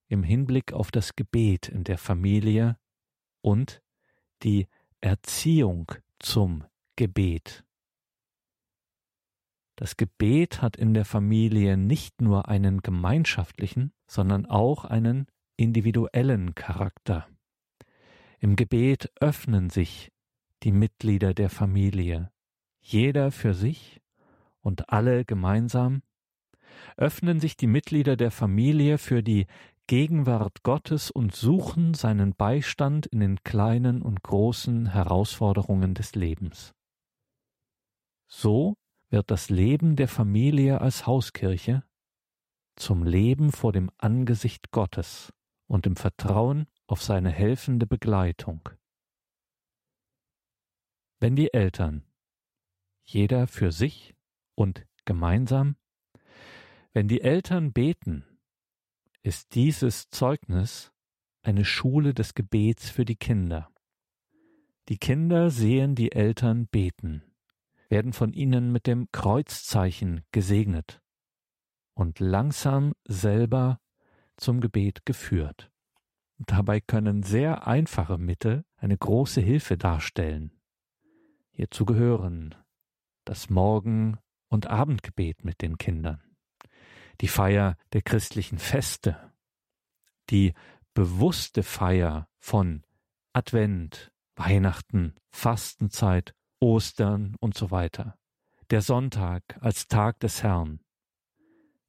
im 0.08 0.24
Hinblick 0.24 0.74
auf 0.74 0.92
das 0.92 1.16
Gebet 1.16 1.70
in 1.70 1.84
der 1.84 1.98
Familie 1.98 2.78
und 3.42 3.82
die 4.42 4.68
Erziehung 5.02 5.92
zum 6.20 6.64
Gebet. 6.96 7.64
Das 9.76 9.98
Gebet 9.98 10.62
hat 10.62 10.76
in 10.76 10.94
der 10.94 11.06
Familie 11.06 11.78
nicht 11.78 12.22
nur 12.22 12.48
einen 12.48 12.82
gemeinschaftlichen, 12.82 13.92
sondern 14.08 14.46
auch 14.46 14.86
einen 14.86 15.28
individuellen 15.58 16.56
Charakter. 16.56 17.28
Im 18.40 18.56
Gebet 18.56 19.12
öffnen 19.20 19.70
sich 19.70 20.12
die 20.64 20.72
Mitglieder 20.72 21.34
der 21.34 21.50
Familie, 21.50 22.32
jeder 22.82 23.32
für 23.32 23.54
sich 23.54 24.02
und 24.62 24.90
alle 24.90 25.26
gemeinsam 25.26 26.02
öffnen 26.98 27.40
sich 27.40 27.58
die 27.58 27.68
Mitglieder 27.68 28.16
der 28.16 28.32
Familie 28.32 28.98
für 28.98 29.24
die 29.24 29.48
Gegenwart 29.88 30.64
Gottes 30.64 31.12
und 31.12 31.36
suchen 31.36 31.94
seinen 31.94 32.36
Beistand 32.36 33.06
in 33.08 33.20
den 33.20 33.44
kleinen 33.44 34.02
und 34.02 34.24
großen 34.24 34.88
Herausforderungen 34.88 35.94
des 35.94 36.16
Lebens. 36.16 36.74
So 38.28 38.76
wird 39.10 39.30
das 39.30 39.50
Leben 39.50 39.96
der 39.96 40.08
Familie 40.08 40.82
als 40.82 41.06
Hauskirche 41.06 41.84
zum 42.76 43.04
Leben 43.04 43.52
vor 43.52 43.72
dem 43.72 43.92
Angesicht 43.98 44.72
Gottes 44.72 45.32
und 45.68 45.86
im 45.86 45.96
Vertrauen 45.96 46.66
auf 46.88 47.04
seine 47.04 47.30
helfende 47.30 47.86
Begleitung. 47.86 48.70
Wenn 51.20 51.36
die 51.36 51.54
Eltern, 51.54 52.04
jeder 53.04 53.48
für 53.48 53.72
sich 53.72 54.16
und 54.56 54.86
gemeinsam, 55.06 55.76
wenn 56.94 57.08
die 57.08 57.22
Eltern 57.22 57.74
beten, 57.74 58.24
ist 59.24 59.56
dieses 59.56 60.10
Zeugnis 60.10 60.92
eine 61.42 61.66
Schule 61.66 62.14
des 62.14 62.36
Gebets 62.36 62.90
für 62.90 63.06
die 63.06 63.16
Kinder. 63.16 63.70
Die 64.90 64.98
Kinder 64.98 65.50
sehen 65.50 65.96
die 65.96 66.12
Eltern 66.12 66.68
beten, 66.68 67.24
werden 67.90 68.14
von 68.14 68.34
ihnen 68.34 68.72
mit 68.72 68.86
dem 68.86 69.08
Kreuzzeichen 69.12 70.24
gesegnet 70.32 71.02
und 71.94 72.20
langsam 72.20 72.94
selber 73.06 73.80
zum 74.38 74.62
Gebet 74.62 75.06
geführt. 75.06 75.72
Dabei 76.38 76.82
können 76.82 77.24
sehr 77.24 77.68
einfache 77.68 78.18
Mittel 78.18 78.66
eine 78.76 78.98
große 78.98 79.42
Hilfe 79.42 79.78
darstellen. 79.78 80.52
Hierzu 81.52 81.86
gehören 81.86 82.56
das 83.26 83.50
Morgen- 83.50 84.18
und 84.50 84.68
Abendgebet 84.68 85.46
mit 85.46 85.62
den 85.62 85.78
Kindern, 85.78 86.22
die 87.22 87.28
Feier 87.28 87.78
der 87.94 88.02
christlichen 88.02 88.58
Feste, 88.58 89.32
die 90.30 90.54
bewusste 90.94 91.64
Feier 91.64 92.28
von 92.40 92.84
Advent, 93.34 94.12
Weihnachten, 94.36 95.16
Fastenzeit, 95.32 96.34
Ostern 96.60 97.36
und 97.40 97.56
so 97.56 97.72
weiter, 97.72 98.18
der 98.70 98.82
Sonntag 98.82 99.44
als 99.60 99.88
Tag 99.88 100.20
des 100.20 100.44
Herrn. 100.44 100.80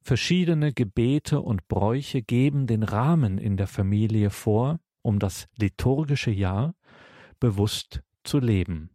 Verschiedene 0.01 0.71
Gebete 0.73 1.41
und 1.41 1.67
Bräuche 1.67 2.21
geben 2.21 2.67
den 2.67 2.83
Rahmen 2.83 3.37
in 3.37 3.57
der 3.57 3.67
Familie 3.67 4.29
vor, 4.29 4.79
um 5.01 5.19
das 5.19 5.47
liturgische 5.57 6.31
Jahr 6.31 6.75
bewusst 7.39 8.01
zu 8.23 8.39
leben. 8.39 8.91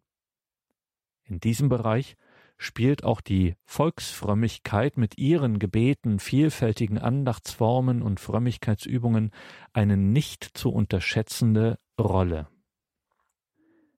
In 1.25 1.41
diesem 1.41 1.69
Bereich 1.69 2.17
spielt 2.63 3.05
auch 3.05 3.23
die 3.23 3.57
Volksfrömmigkeit 3.65 4.99
mit 4.99 5.17
ihren 5.17 5.59
Gebeten, 5.59 6.19
vielfältigen 6.19 6.99
Andachtsformen 6.99 8.03
und 8.03 8.21
Frömmigkeitsübungen 8.21 9.31
eine 9.73 9.97
nicht 9.97 10.45
zu 10.45 10.71
unterschätzende 10.71 11.79
Rolle. 11.99 12.49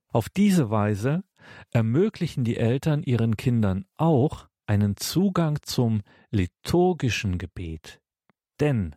Auf 0.06 0.28
diese 0.28 0.70
Weise 0.70 1.24
ermöglichen 1.72 2.44
die 2.44 2.56
Eltern 2.56 3.02
ihren 3.02 3.36
Kindern 3.36 3.84
auch 3.96 4.46
einen 4.66 4.96
Zugang 4.96 5.58
zum 5.62 6.02
liturgischen 6.30 7.38
Gebet, 7.38 8.00
denn 8.60 8.94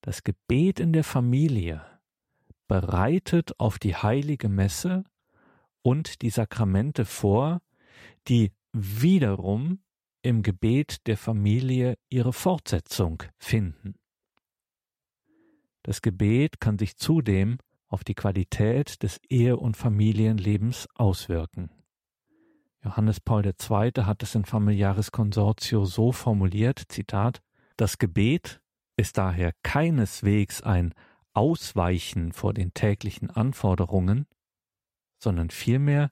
das 0.00 0.24
Gebet 0.24 0.80
in 0.80 0.94
der 0.94 1.04
Familie 1.04 1.84
bereitet 2.68 3.60
auf 3.60 3.78
die 3.78 3.96
heilige 3.96 4.48
Messe 4.48 5.04
und 5.82 6.22
die 6.22 6.30
Sakramente 6.30 7.04
vor, 7.04 7.60
die 8.28 8.52
wiederum 8.80 9.80
im 10.22 10.42
Gebet 10.42 11.06
der 11.06 11.16
Familie 11.16 11.96
ihre 12.08 12.32
Fortsetzung 12.32 13.22
finden. 13.38 13.94
Das 15.82 16.02
Gebet 16.02 16.60
kann 16.60 16.78
sich 16.78 16.96
zudem 16.96 17.58
auf 17.88 18.04
die 18.04 18.14
Qualität 18.14 19.02
des 19.02 19.20
Ehe- 19.28 19.56
und 19.56 19.76
Familienlebens 19.76 20.86
auswirken. 20.94 21.70
Johannes 22.84 23.20
Paul 23.20 23.44
II. 23.44 23.92
hat 24.04 24.22
es 24.22 24.34
in 24.34 24.44
Familiaris 24.44 25.10
Consortio 25.10 25.84
so 25.84 26.12
formuliert, 26.12 26.82
Zitat, 26.88 27.40
das 27.76 27.98
Gebet 27.98 28.60
ist 28.96 29.18
daher 29.18 29.52
keineswegs 29.62 30.62
ein 30.62 30.94
Ausweichen 31.32 32.32
vor 32.32 32.52
den 32.52 32.74
täglichen 32.74 33.30
Anforderungen, 33.30 34.26
sondern 35.18 35.50
vielmehr 35.50 36.10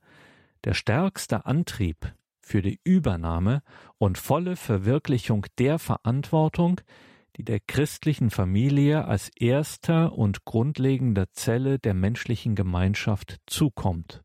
der 0.65 0.75
stärkste 0.75 1.47
Antrieb 1.47 2.15
für 2.47 2.63
die 2.63 2.81
Übernahme 2.85 3.63
und 3.99 4.19
volle 4.19 4.55
Verwirklichung 4.55 5.47
der 5.59 5.81
Verantwortung, 5.81 6.81
die 7.37 7.45
der 7.45 7.59
christlichen 7.61 8.31
Familie 8.31 9.05
als 9.05 9.31
erster 9.35 10.13
und 10.13 10.45
grundlegender 10.45 11.31
Zelle 11.33 11.79
der 11.81 11.93
menschlichen 11.93 12.55
Gemeinschaft 12.55 13.39
zukommt. 13.47 14.23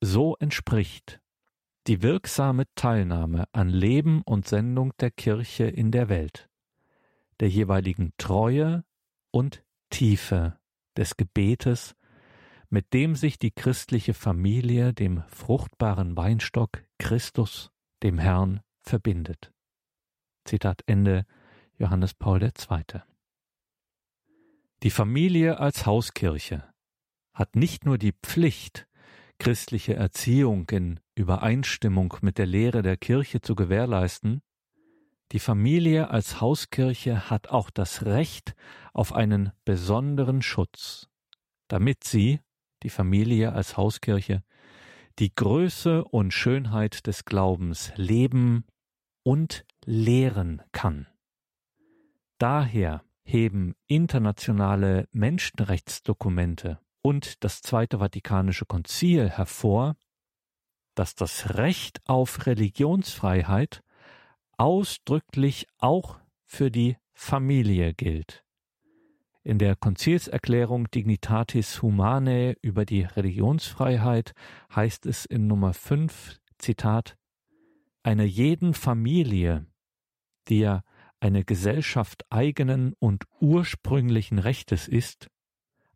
So 0.00 0.36
entspricht 0.38 1.20
die 1.88 2.00
wirksame 2.00 2.64
Teilnahme 2.76 3.46
an 3.52 3.68
Leben 3.68 4.22
und 4.22 4.46
Sendung 4.46 4.92
der 5.00 5.10
Kirche 5.10 5.64
in 5.64 5.90
der 5.90 6.08
Welt, 6.08 6.48
der 7.40 7.48
jeweiligen 7.48 8.12
Treue 8.18 8.84
und 9.32 9.64
Tiefe 9.90 10.58
des 10.96 11.16
Gebetes 11.16 11.96
mit 12.72 12.94
dem 12.94 13.16
sich 13.16 13.38
die 13.38 13.50
christliche 13.50 14.14
Familie 14.14 14.94
dem 14.94 15.22
fruchtbaren 15.28 16.16
Weinstock 16.16 16.82
Christus, 16.98 17.70
dem 18.02 18.18
Herrn, 18.18 18.62
verbindet. 18.80 19.52
Zitat 20.46 20.82
Ende 20.86 21.26
Johannes 21.76 22.14
Paul 22.14 22.42
II. 22.42 23.02
Die 24.82 24.90
Familie 24.90 25.60
als 25.60 25.84
Hauskirche 25.84 26.64
hat 27.34 27.56
nicht 27.56 27.84
nur 27.84 27.98
die 27.98 28.14
Pflicht, 28.22 28.88
christliche 29.38 29.94
Erziehung 29.94 30.66
in 30.70 30.98
Übereinstimmung 31.14 32.14
mit 32.22 32.38
der 32.38 32.46
Lehre 32.46 32.80
der 32.80 32.96
Kirche 32.96 33.42
zu 33.42 33.54
gewährleisten, 33.54 34.40
die 35.32 35.40
Familie 35.40 36.08
als 36.08 36.40
Hauskirche 36.40 37.28
hat 37.28 37.48
auch 37.48 37.68
das 37.68 38.06
Recht 38.06 38.54
auf 38.94 39.12
einen 39.12 39.52
besonderen 39.66 40.40
Schutz, 40.40 41.10
damit 41.68 42.04
sie, 42.04 42.40
die 42.82 42.90
Familie 42.90 43.52
als 43.52 43.76
Hauskirche, 43.76 44.42
die 45.18 45.34
Größe 45.34 46.04
und 46.04 46.32
Schönheit 46.32 47.06
des 47.06 47.24
Glaubens 47.24 47.92
leben 47.96 48.64
und 49.22 49.64
lehren 49.84 50.62
kann. 50.72 51.06
Daher 52.38 53.04
heben 53.24 53.74
internationale 53.86 55.08
Menschenrechtsdokumente 55.12 56.80
und 57.02 57.44
das 57.44 57.62
Zweite 57.62 57.98
Vatikanische 57.98 58.64
Konzil 58.64 59.28
hervor, 59.30 59.96
dass 60.94 61.14
das 61.14 61.56
Recht 61.56 62.00
auf 62.06 62.46
Religionsfreiheit 62.46 63.82
ausdrücklich 64.56 65.66
auch 65.78 66.18
für 66.44 66.70
die 66.70 66.96
Familie 67.12 67.94
gilt. 67.94 68.44
In 69.44 69.58
der 69.58 69.74
Konzilserklärung 69.74 70.88
Dignitatis 70.92 71.82
Humanae 71.82 72.54
über 72.62 72.84
die 72.84 73.02
Religionsfreiheit 73.02 74.34
heißt 74.74 75.04
es 75.06 75.24
in 75.24 75.48
Nummer 75.48 75.74
5, 75.74 76.38
Zitat, 76.58 77.16
einer 78.04 78.22
jeden 78.22 78.72
Familie, 78.72 79.66
die 80.46 80.60
ja 80.60 80.82
eine 81.18 81.44
Gesellschaft 81.44 82.24
eigenen 82.30 82.94
und 83.00 83.24
ursprünglichen 83.40 84.38
Rechtes 84.38 84.86
ist, 84.86 85.28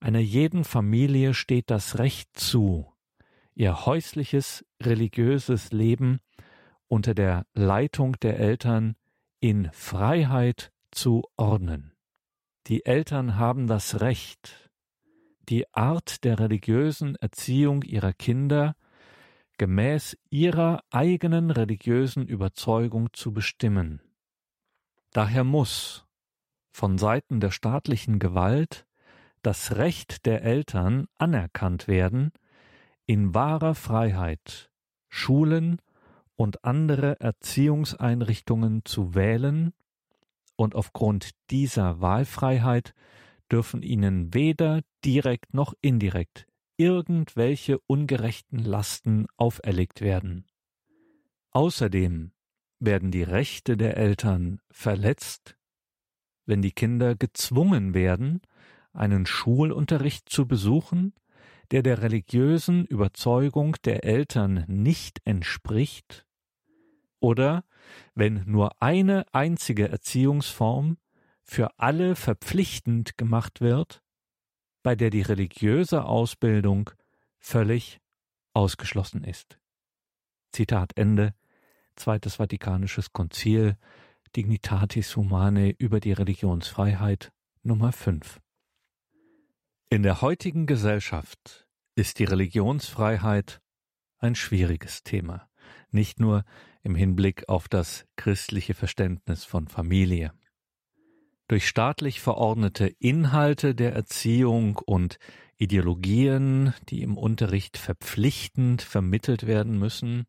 einer 0.00 0.18
jeden 0.20 0.64
Familie 0.64 1.32
steht 1.32 1.70
das 1.70 1.98
Recht 1.98 2.28
zu, 2.34 2.92
ihr 3.54 3.86
häusliches 3.86 4.64
religiöses 4.82 5.70
Leben 5.70 6.18
unter 6.88 7.14
der 7.14 7.46
Leitung 7.54 8.16
der 8.20 8.40
Eltern 8.40 8.96
in 9.38 9.70
Freiheit 9.72 10.72
zu 10.90 11.22
ordnen. 11.36 11.95
Die 12.66 12.84
Eltern 12.84 13.36
haben 13.36 13.68
das 13.68 14.00
Recht, 14.00 14.70
die 15.48 15.72
Art 15.72 16.24
der 16.24 16.40
religiösen 16.40 17.14
Erziehung 17.14 17.82
ihrer 17.82 18.12
Kinder 18.12 18.74
gemäß 19.56 20.18
ihrer 20.30 20.82
eigenen 20.90 21.52
religiösen 21.52 22.26
Überzeugung 22.26 23.12
zu 23.12 23.32
bestimmen. 23.32 24.00
Daher 25.12 25.44
muss 25.44 26.06
von 26.72 26.98
Seiten 26.98 27.38
der 27.38 27.52
staatlichen 27.52 28.18
Gewalt 28.18 28.84
das 29.42 29.76
Recht 29.76 30.26
der 30.26 30.42
Eltern 30.42 31.06
anerkannt 31.14 31.86
werden, 31.86 32.32
in 33.06 33.32
wahrer 33.32 33.76
Freiheit 33.76 34.72
Schulen 35.08 35.80
und 36.34 36.64
andere 36.64 37.20
Erziehungseinrichtungen 37.20 38.84
zu 38.84 39.14
wählen 39.14 39.72
und 40.56 40.74
aufgrund 40.74 41.30
dieser 41.50 42.00
Wahlfreiheit 42.00 42.94
dürfen 43.50 43.82
ihnen 43.82 44.34
weder 44.34 44.82
direkt 45.04 45.54
noch 45.54 45.74
indirekt 45.80 46.46
irgendwelche 46.76 47.78
ungerechten 47.86 48.58
Lasten 48.58 49.26
auferlegt 49.36 50.00
werden. 50.00 50.46
Außerdem 51.50 52.32
werden 52.78 53.10
die 53.10 53.22
Rechte 53.22 53.76
der 53.76 53.96
Eltern 53.96 54.60
verletzt, 54.70 55.56
wenn 56.44 56.62
die 56.62 56.72
Kinder 56.72 57.16
gezwungen 57.16 57.94
werden, 57.94 58.42
einen 58.92 59.26
Schulunterricht 59.26 60.28
zu 60.28 60.46
besuchen, 60.46 61.14
der 61.70 61.82
der 61.82 62.02
religiösen 62.02 62.84
Überzeugung 62.84 63.76
der 63.84 64.04
Eltern 64.04 64.64
nicht 64.68 65.20
entspricht 65.24 66.26
oder 67.18 67.64
wenn 68.14 68.42
nur 68.46 68.80
eine 68.82 69.26
einzige 69.32 69.88
Erziehungsform 69.88 70.98
für 71.42 71.78
alle 71.78 72.16
verpflichtend 72.16 73.16
gemacht 73.16 73.60
wird, 73.60 74.02
bei 74.82 74.94
der 74.96 75.10
die 75.10 75.22
religiöse 75.22 76.04
Ausbildung 76.04 76.90
völlig 77.38 78.00
ausgeschlossen 78.52 79.24
ist. 79.24 79.58
Zitat 80.52 80.92
Ende, 80.96 81.34
Zweites 81.96 82.36
Vatikanisches 82.36 83.12
Konzil, 83.12 83.76
Dignitatis 84.34 85.16
Humanae 85.16 85.74
über 85.78 85.98
die 85.98 86.12
Religionsfreiheit, 86.12 87.32
Nummer 87.62 87.92
5. 87.92 88.40
In 89.88 90.02
der 90.02 90.20
heutigen 90.20 90.66
Gesellschaft 90.66 91.66
ist 91.94 92.18
die 92.18 92.24
Religionsfreiheit 92.24 93.62
ein 94.18 94.34
schwieriges 94.34 95.02
Thema, 95.02 95.48
nicht 95.90 96.20
nur 96.20 96.44
im 96.86 96.94
Hinblick 96.94 97.48
auf 97.48 97.68
das 97.68 98.06
christliche 98.14 98.72
Verständnis 98.72 99.44
von 99.44 99.66
Familie. 99.66 100.32
Durch 101.48 101.66
staatlich 101.66 102.20
verordnete 102.20 102.86
Inhalte 103.00 103.74
der 103.74 103.92
Erziehung 103.92 104.78
und 104.86 105.18
Ideologien, 105.58 106.74
die 106.88 107.02
im 107.02 107.18
Unterricht 107.18 107.76
verpflichtend 107.76 108.82
vermittelt 108.82 109.48
werden 109.48 109.78
müssen, 109.78 110.26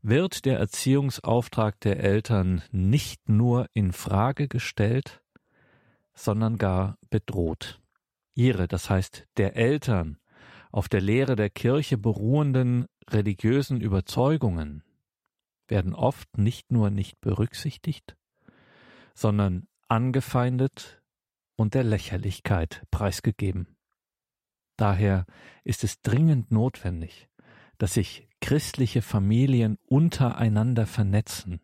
wird 0.00 0.44
der 0.44 0.58
Erziehungsauftrag 0.58 1.80
der 1.80 1.98
Eltern 1.98 2.62
nicht 2.70 3.28
nur 3.28 3.66
in 3.74 3.92
Frage 3.92 4.46
gestellt, 4.46 5.22
sondern 6.14 6.56
gar 6.56 6.98
bedroht. 7.10 7.80
Ihre, 8.34 8.68
das 8.68 8.90
heißt 8.90 9.26
der 9.38 9.56
Eltern, 9.56 10.18
auf 10.70 10.88
der 10.88 11.00
Lehre 11.00 11.34
der 11.34 11.50
Kirche 11.50 11.98
beruhenden 11.98 12.86
religiösen 13.10 13.80
Überzeugungen 13.80 14.84
werden 15.68 15.94
oft 15.94 16.38
nicht 16.38 16.70
nur 16.70 16.90
nicht 16.90 17.20
berücksichtigt, 17.20 18.16
sondern 19.14 19.66
angefeindet 19.88 21.02
und 21.56 21.74
der 21.74 21.84
Lächerlichkeit 21.84 22.82
preisgegeben. 22.90 23.76
Daher 24.76 25.24
ist 25.62 25.84
es 25.84 26.02
dringend 26.02 26.50
notwendig, 26.50 27.28
dass 27.78 27.94
sich 27.94 28.28
christliche 28.40 29.02
Familien 29.02 29.78
untereinander 29.86 30.86
vernetzen, 30.86 31.60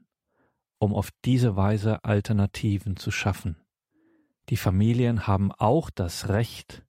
um 0.78 0.94
auf 0.94 1.10
diese 1.24 1.56
Weise 1.56 2.04
Alternativen 2.04 2.96
zu 2.96 3.10
schaffen. 3.10 3.56
Die 4.48 4.56
Familien 4.56 5.26
haben 5.26 5.52
auch 5.52 5.90
das 5.90 6.28
Recht, 6.28 6.84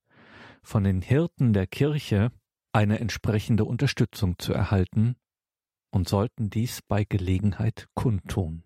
von 0.63 0.83
den 0.83 1.01
Hirten 1.01 1.53
der 1.53 1.67
Kirche 1.67 2.31
eine 2.71 2.99
entsprechende 2.99 3.65
Unterstützung 3.65 4.37
zu 4.37 4.53
erhalten 4.53 5.15
und 5.91 6.09
sollten 6.09 6.49
dies 6.49 6.81
bei 6.81 7.03
Gelegenheit 7.03 7.87
kundtun. 7.93 8.63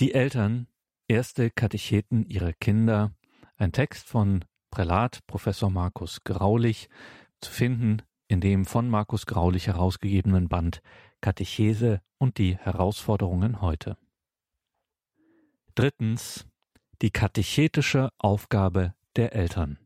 Die 0.00 0.14
Eltern, 0.14 0.66
erste 1.08 1.50
Katecheten 1.50 2.24
ihrer 2.24 2.54
Kinder, 2.54 3.12
ein 3.58 3.72
Text 3.72 4.06
von 4.06 4.46
Prälat 4.70 5.20
Professor 5.26 5.70
Markus 5.70 6.22
Graulich 6.24 6.88
zu 7.40 7.50
finden 7.50 8.02
in 8.28 8.40
dem 8.40 8.64
von 8.64 8.88
Markus 8.88 9.26
Graulich 9.26 9.66
herausgegebenen 9.66 10.48
Band 10.48 10.82
Katechese 11.20 12.00
und 12.18 12.38
die 12.38 12.56
Herausforderungen 12.56 13.60
heute. 13.60 13.96
Drittens 15.74 16.46
die 17.02 17.10
katechetische 17.10 18.10
Aufgabe 18.18 18.94
der 19.16 19.34
Eltern. 19.34 19.78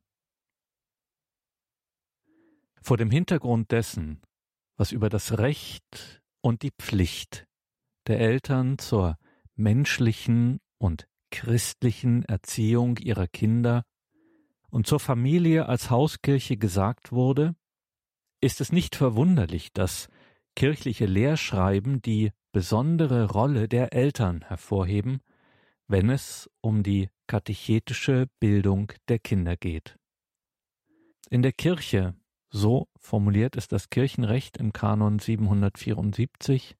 Vor 2.82 2.96
dem 2.96 3.10
Hintergrund 3.10 3.70
dessen, 3.70 4.20
was 4.76 4.92
über 4.92 5.08
das 5.08 5.38
Recht 5.38 6.22
und 6.42 6.62
die 6.62 6.72
Pflicht 6.72 7.46
der 8.06 8.20
Eltern 8.20 8.78
zur 8.78 9.16
menschlichen 9.54 10.60
und 10.78 11.08
christlichen 11.30 12.24
Erziehung 12.24 12.98
ihrer 12.98 13.26
Kinder 13.26 13.84
und 14.74 14.88
zur 14.88 14.98
Familie 14.98 15.68
als 15.68 15.88
Hauskirche 15.88 16.56
gesagt 16.56 17.12
wurde, 17.12 17.54
ist 18.40 18.60
es 18.60 18.72
nicht 18.72 18.96
verwunderlich, 18.96 19.72
dass 19.72 20.08
kirchliche 20.56 21.06
Lehrschreiben 21.06 22.02
die 22.02 22.32
besondere 22.50 23.30
Rolle 23.30 23.68
der 23.68 23.92
Eltern 23.92 24.42
hervorheben, 24.42 25.20
wenn 25.86 26.10
es 26.10 26.50
um 26.60 26.82
die 26.82 27.08
katechetische 27.28 28.26
Bildung 28.40 28.92
der 29.06 29.20
Kinder 29.20 29.56
geht. 29.56 29.96
In 31.30 31.42
der 31.42 31.52
Kirche, 31.52 32.16
so 32.50 32.88
formuliert 32.98 33.56
es 33.56 33.68
das 33.68 33.90
Kirchenrecht 33.90 34.56
im 34.56 34.72
Kanon 34.72 35.20
774, 35.20 36.74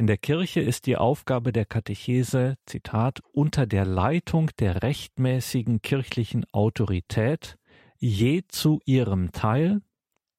In 0.00 0.06
der 0.06 0.16
Kirche 0.16 0.60
ist 0.60 0.86
die 0.86 0.96
Aufgabe 0.96 1.52
der 1.52 1.64
Katechese, 1.64 2.56
Zitat, 2.66 3.20
unter 3.32 3.66
der 3.66 3.84
Leitung 3.84 4.48
der 4.60 4.84
rechtmäßigen 4.84 5.82
kirchlichen 5.82 6.46
Autorität 6.52 7.58
je 7.98 8.42
zu 8.46 8.80
ihrem 8.84 9.32
Teil 9.32 9.82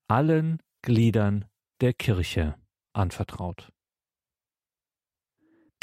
allen 0.08 0.60
Gliedern 0.82 1.43
der 1.82 1.91
Kirche 1.91 2.56
anvertraut. 2.93 3.74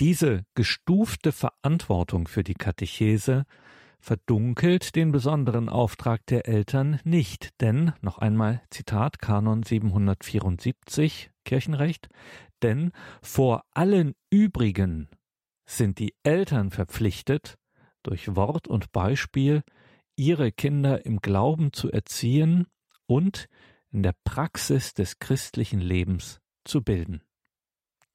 Diese 0.00 0.46
gestufte 0.54 1.32
Verantwortung 1.32 2.28
für 2.28 2.44
die 2.44 2.54
Katechese 2.54 3.44
verdunkelt 3.98 4.94
den 4.94 5.12
besonderen 5.12 5.68
Auftrag 5.68 6.24
der 6.26 6.48
Eltern 6.48 7.00
nicht, 7.04 7.60
denn, 7.60 7.92
noch 8.00 8.18
einmal 8.18 8.62
Zitat 8.70 9.18
Kanon 9.18 9.62
774 9.62 11.30
Kirchenrecht, 11.44 12.08
denn 12.62 12.92
vor 13.22 13.64
allen 13.72 14.14
übrigen 14.30 15.08
sind 15.66 15.98
die 15.98 16.14
Eltern 16.22 16.70
verpflichtet, 16.70 17.56
durch 18.02 18.36
Wort 18.36 18.68
und 18.68 18.92
Beispiel 18.92 19.62
ihre 20.14 20.52
Kinder 20.52 21.04
im 21.04 21.18
Glauben 21.18 21.72
zu 21.72 21.90
erziehen 21.90 22.66
und 23.06 23.48
in 23.90 24.02
der 24.02 24.14
Praxis 24.24 24.94
des 24.94 25.18
christlichen 25.18 25.80
Lebens 25.80 26.40
zu 26.64 26.82
bilden. 26.82 27.22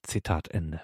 Zitat 0.04 0.50
Ende. 0.50 0.82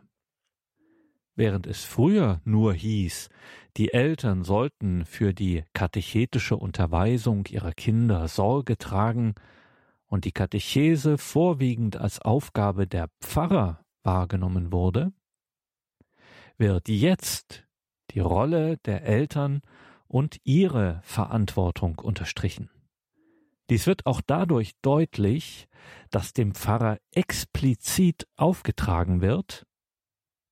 Während 1.36 1.68
es 1.68 1.84
früher 1.84 2.42
nur 2.46 2.74
hieß, 2.74 3.30
die 3.78 3.94
Eltern 3.94 4.44
sollten 4.44 5.06
für 5.06 5.34
die 5.34 5.64
katechetische 5.74 6.58
Unterweisung 6.58 7.46
ihrer 7.46 7.74
Kinder 7.74 8.28
Sorge 8.28 8.78
tragen 8.78 9.36
und 10.08 10.26
die 10.26 10.32
Katechese 10.32 11.18
vorwiegend 11.18 11.98
als 11.98 12.20
Aufgabe 12.20 12.88
der 12.88 13.10
Pfarrer 13.22 13.84
wahrgenommen 14.04 14.72
wurde, 14.72 15.12
wird 16.58 16.90
jetzt 16.90 17.66
die 18.12 18.20
Rolle 18.20 18.78
der 18.86 19.04
Eltern 19.04 19.62
und 20.08 20.40
ihre 20.44 21.02
Verantwortung 21.04 22.00
unterstrichen. 22.00 22.70
Dies 23.70 23.86
wird 23.86 24.06
auch 24.06 24.22
dadurch 24.26 24.72
deutlich, 24.82 25.68
dass 26.10 26.32
dem 26.32 26.56
Pfarrer 26.56 27.00
explizit 27.12 28.26
aufgetragen 28.38 29.22
wird, 29.22 29.66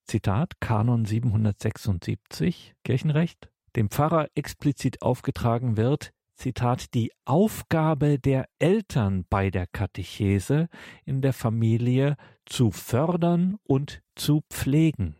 Zitat 0.05 0.59
Kanon 0.59 1.05
776 1.05 2.75
Kirchenrecht, 2.83 3.49
dem 3.75 3.89
Pfarrer 3.89 4.27
explizit 4.35 5.01
aufgetragen 5.01 5.77
wird, 5.77 6.11
Zitat, 6.36 6.93
die 6.93 7.12
Aufgabe 7.24 8.19
der 8.19 8.48
Eltern 8.60 9.26
bei 9.30 9.50
der 9.50 9.67
Katechese 9.67 10.67
in 11.06 11.21
der 11.21 11.34
Familie 11.34 12.17
zu 12.45 12.71
fördern 12.71 13.58
und 13.63 14.02
zu 14.15 14.41
pflegen. 14.50 15.15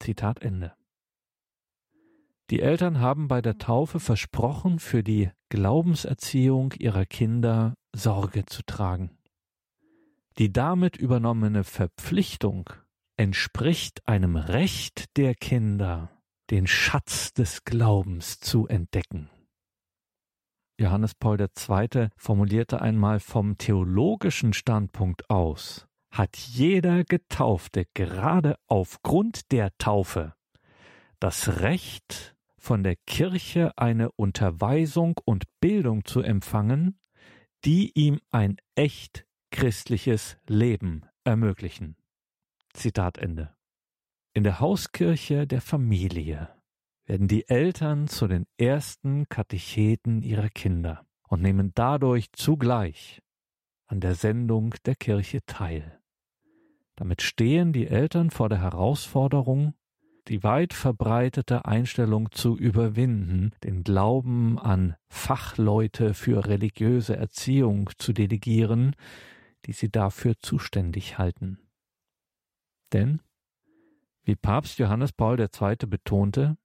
Zitat 0.00 0.42
Ende. 0.42 0.74
Die 2.50 2.60
Eltern 2.60 3.00
haben 3.00 3.26
bei 3.26 3.40
der 3.40 3.56
Taufe 3.56 4.00
versprochen, 4.00 4.78
für 4.78 5.02
die 5.02 5.30
Glaubenserziehung 5.48 6.72
ihrer 6.78 7.06
Kinder 7.06 7.74
Sorge 7.94 8.44
zu 8.44 8.62
tragen. 8.64 9.18
Die 10.38 10.52
damit 10.52 10.96
übernommene 10.96 11.64
Verpflichtung 11.64 12.68
entspricht 13.16 14.06
einem 14.06 14.36
Recht 14.36 15.16
der 15.16 15.34
Kinder, 15.34 16.10
den 16.50 16.66
Schatz 16.66 17.32
des 17.32 17.64
Glaubens 17.64 18.40
zu 18.40 18.66
entdecken. 18.66 19.30
Johannes 20.78 21.14
Paul 21.14 21.40
II. 21.40 22.08
formulierte 22.16 22.80
einmal 22.80 23.20
vom 23.20 23.58
theologischen 23.58 24.52
Standpunkt 24.52 25.30
aus, 25.30 25.86
hat 26.10 26.36
jeder 26.36 27.04
Getaufte 27.04 27.86
gerade 27.94 28.56
aufgrund 28.66 29.52
der 29.52 29.76
Taufe 29.78 30.34
das 31.24 31.60
Recht, 31.60 32.36
von 32.58 32.82
der 32.82 32.96
Kirche 33.06 33.72
eine 33.76 34.10
Unterweisung 34.12 35.20
und 35.24 35.44
Bildung 35.60 36.04
zu 36.04 36.20
empfangen, 36.20 36.98
die 37.64 37.92
ihm 37.94 38.20
ein 38.30 38.56
echt 38.74 39.26
christliches 39.50 40.36
Leben 40.46 41.06
ermöglichen. 41.24 41.96
Zitat 42.74 43.18
Ende. 43.18 43.54
In 44.34 44.44
der 44.44 44.60
Hauskirche 44.60 45.46
der 45.46 45.60
Familie 45.60 46.53
werden 47.06 47.28
die 47.28 47.48
Eltern 47.48 48.08
zu 48.08 48.26
den 48.26 48.46
ersten 48.56 49.28
Katecheten 49.28 50.22
ihrer 50.22 50.48
Kinder 50.48 51.06
und 51.28 51.42
nehmen 51.42 51.72
dadurch 51.74 52.32
zugleich 52.32 53.22
an 53.86 54.00
der 54.00 54.14
Sendung 54.14 54.74
der 54.86 54.94
Kirche 54.94 55.44
teil. 55.46 56.00
Damit 56.96 57.22
stehen 57.22 57.72
die 57.72 57.88
Eltern 57.88 58.30
vor 58.30 58.48
der 58.48 58.60
Herausforderung, 58.60 59.74
die 60.28 60.42
weit 60.42 60.72
verbreitete 60.72 61.66
Einstellung 61.66 62.30
zu 62.30 62.56
überwinden, 62.56 63.52
den 63.62 63.84
Glauben 63.84 64.58
an 64.58 64.96
Fachleute 65.08 66.14
für 66.14 66.46
religiöse 66.46 67.16
Erziehung 67.16 67.90
zu 67.98 68.12
delegieren, 68.12 68.96
die 69.66 69.72
sie 69.72 69.90
dafür 69.90 70.34
zuständig 70.38 71.18
halten. 71.18 71.58
Denn, 72.92 73.20
wie 74.22 74.36
Papst 74.36 74.78
Johannes 74.78 75.12
Paul 75.12 75.38
II. 75.38 75.76
betonte, 75.86 76.56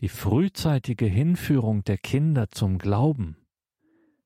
die 0.00 0.08
frühzeitige 0.08 1.06
Hinführung 1.06 1.84
der 1.84 1.98
Kinder 1.98 2.50
zum 2.50 2.78
Glauben 2.78 3.36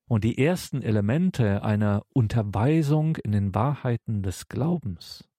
und 0.05 0.23
die 0.23 0.37
ersten 0.37 0.81
Elemente 0.81 1.63
einer 1.63 2.03
Unterweisung 2.13 3.15
in 3.17 3.31
den 3.31 3.55
Wahrheiten 3.55 4.23
des 4.23 4.49
Glaubens 4.49 5.29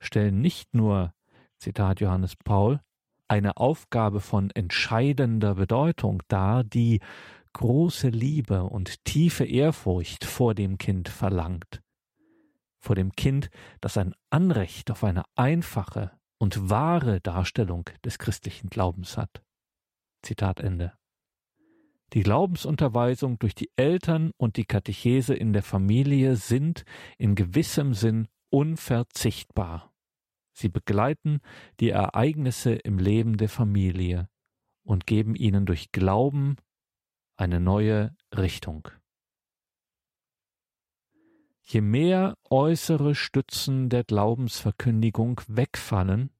stellen 0.00 0.40
nicht 0.40 0.74
nur 0.74 1.12
Zitat 1.58 2.00
Johannes 2.00 2.36
Paul, 2.36 2.80
eine 3.28 3.56
Aufgabe 3.56 4.20
von 4.20 4.50
entscheidender 4.50 5.54
Bedeutung 5.54 6.22
dar, 6.28 6.62
die 6.62 7.00
große 7.54 8.08
Liebe 8.08 8.64
und 8.64 9.04
tiefe 9.04 9.44
Ehrfurcht 9.44 10.24
vor 10.24 10.54
dem 10.54 10.78
Kind 10.78 11.08
verlangt. 11.08 11.82
Vor 12.80 12.96
dem 12.96 13.12
Kind, 13.12 13.48
das 13.80 13.96
ein 13.96 14.14
Anrecht 14.30 14.90
auf 14.90 15.04
eine 15.04 15.24
einfache 15.36 16.10
und 16.44 16.68
wahre 16.68 17.22
Darstellung 17.22 17.88
des 18.04 18.18
christlichen 18.18 18.68
Glaubens 18.68 19.16
hat. 19.16 19.42
Zitat 20.20 20.60
Ende. 20.60 20.92
Die 22.12 22.22
Glaubensunterweisung 22.22 23.38
durch 23.38 23.54
die 23.54 23.70
Eltern 23.76 24.30
und 24.36 24.58
die 24.58 24.66
Katechese 24.66 25.34
in 25.34 25.54
der 25.54 25.62
Familie 25.62 26.36
sind 26.36 26.84
in 27.16 27.34
gewissem 27.34 27.94
Sinn 27.94 28.28
unverzichtbar. 28.50 29.90
Sie 30.52 30.68
begleiten 30.68 31.40
die 31.80 31.88
Ereignisse 31.88 32.74
im 32.74 32.98
Leben 32.98 33.38
der 33.38 33.48
Familie 33.48 34.28
und 34.82 35.06
geben 35.06 35.36
ihnen 35.36 35.64
durch 35.64 35.92
Glauben 35.92 36.56
eine 37.36 37.58
neue 37.58 38.14
Richtung. 38.36 38.90
Je 41.62 41.80
mehr 41.80 42.36
äußere 42.50 43.14
Stützen 43.14 43.88
der 43.88 44.04
Glaubensverkündigung 44.04 45.40
wegfallen, 45.48 46.33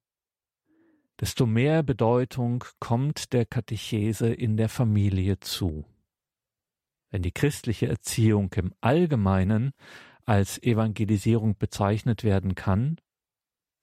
desto 1.24 1.46
mehr 1.46 1.82
Bedeutung 1.82 2.64
kommt 2.80 3.32
der 3.32 3.46
Katechese 3.46 4.30
in 4.30 4.58
der 4.58 4.68
Familie 4.68 5.40
zu. 5.40 5.86
Wenn 7.10 7.22
die 7.22 7.32
christliche 7.32 7.86
Erziehung 7.86 8.52
im 8.56 8.74
Allgemeinen 8.82 9.72
als 10.26 10.62
Evangelisierung 10.62 11.56
bezeichnet 11.56 12.24
werden 12.24 12.54
kann, 12.54 13.00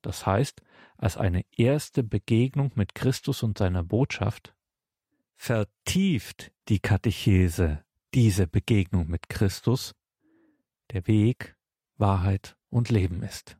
das 0.03 0.27
heißt 0.27 0.61
als 0.97 1.17
eine 1.17 1.43
erste 1.57 2.03
Begegnung 2.03 2.73
mit 2.75 2.93
Christus 2.93 3.41
und 3.41 3.57
seiner 3.57 3.83
Botschaft, 3.83 4.53
vertieft 5.35 6.51
die 6.69 6.77
Katechese 6.77 7.83
diese 8.13 8.45
Begegnung 8.45 9.07
mit 9.07 9.29
Christus, 9.29 9.95
der 10.91 11.07
Weg, 11.07 11.57
Wahrheit 11.97 12.55
und 12.69 12.89
Leben 12.89 13.23
ist. 13.23 13.57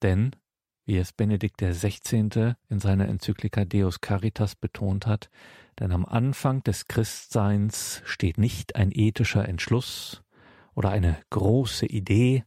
Denn, 0.00 0.34
wie 0.86 0.96
es 0.96 1.12
Benedikt 1.12 1.60
XVI. 1.60 2.54
in 2.68 2.80
seiner 2.80 3.08
Enzyklika 3.08 3.64
Deus 3.64 4.00
Caritas 4.00 4.54
betont 4.54 5.06
hat, 5.06 5.30
denn 5.80 5.92
am 5.92 6.06
Anfang 6.06 6.62
des 6.62 6.86
Christseins 6.86 8.00
steht 8.04 8.38
nicht 8.38 8.76
ein 8.76 8.90
ethischer 8.92 9.46
Entschluss 9.46 10.22
oder 10.74 10.90
eine 10.90 11.18
große 11.30 11.86
Idee, 11.86 12.44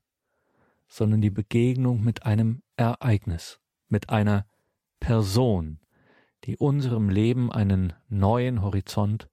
sondern 0.88 1.22
die 1.22 1.30
Begegnung 1.30 2.02
mit 2.02 2.26
einem 2.26 2.64
Ereignis, 2.78 3.60
mit 3.90 4.10
einer 4.10 4.48
Person, 5.00 5.80
die 6.46 6.58
unserem 6.58 7.10
Leben 7.10 7.52
einen 7.52 7.94
neuen 8.08 8.62
Horizont 8.62 9.30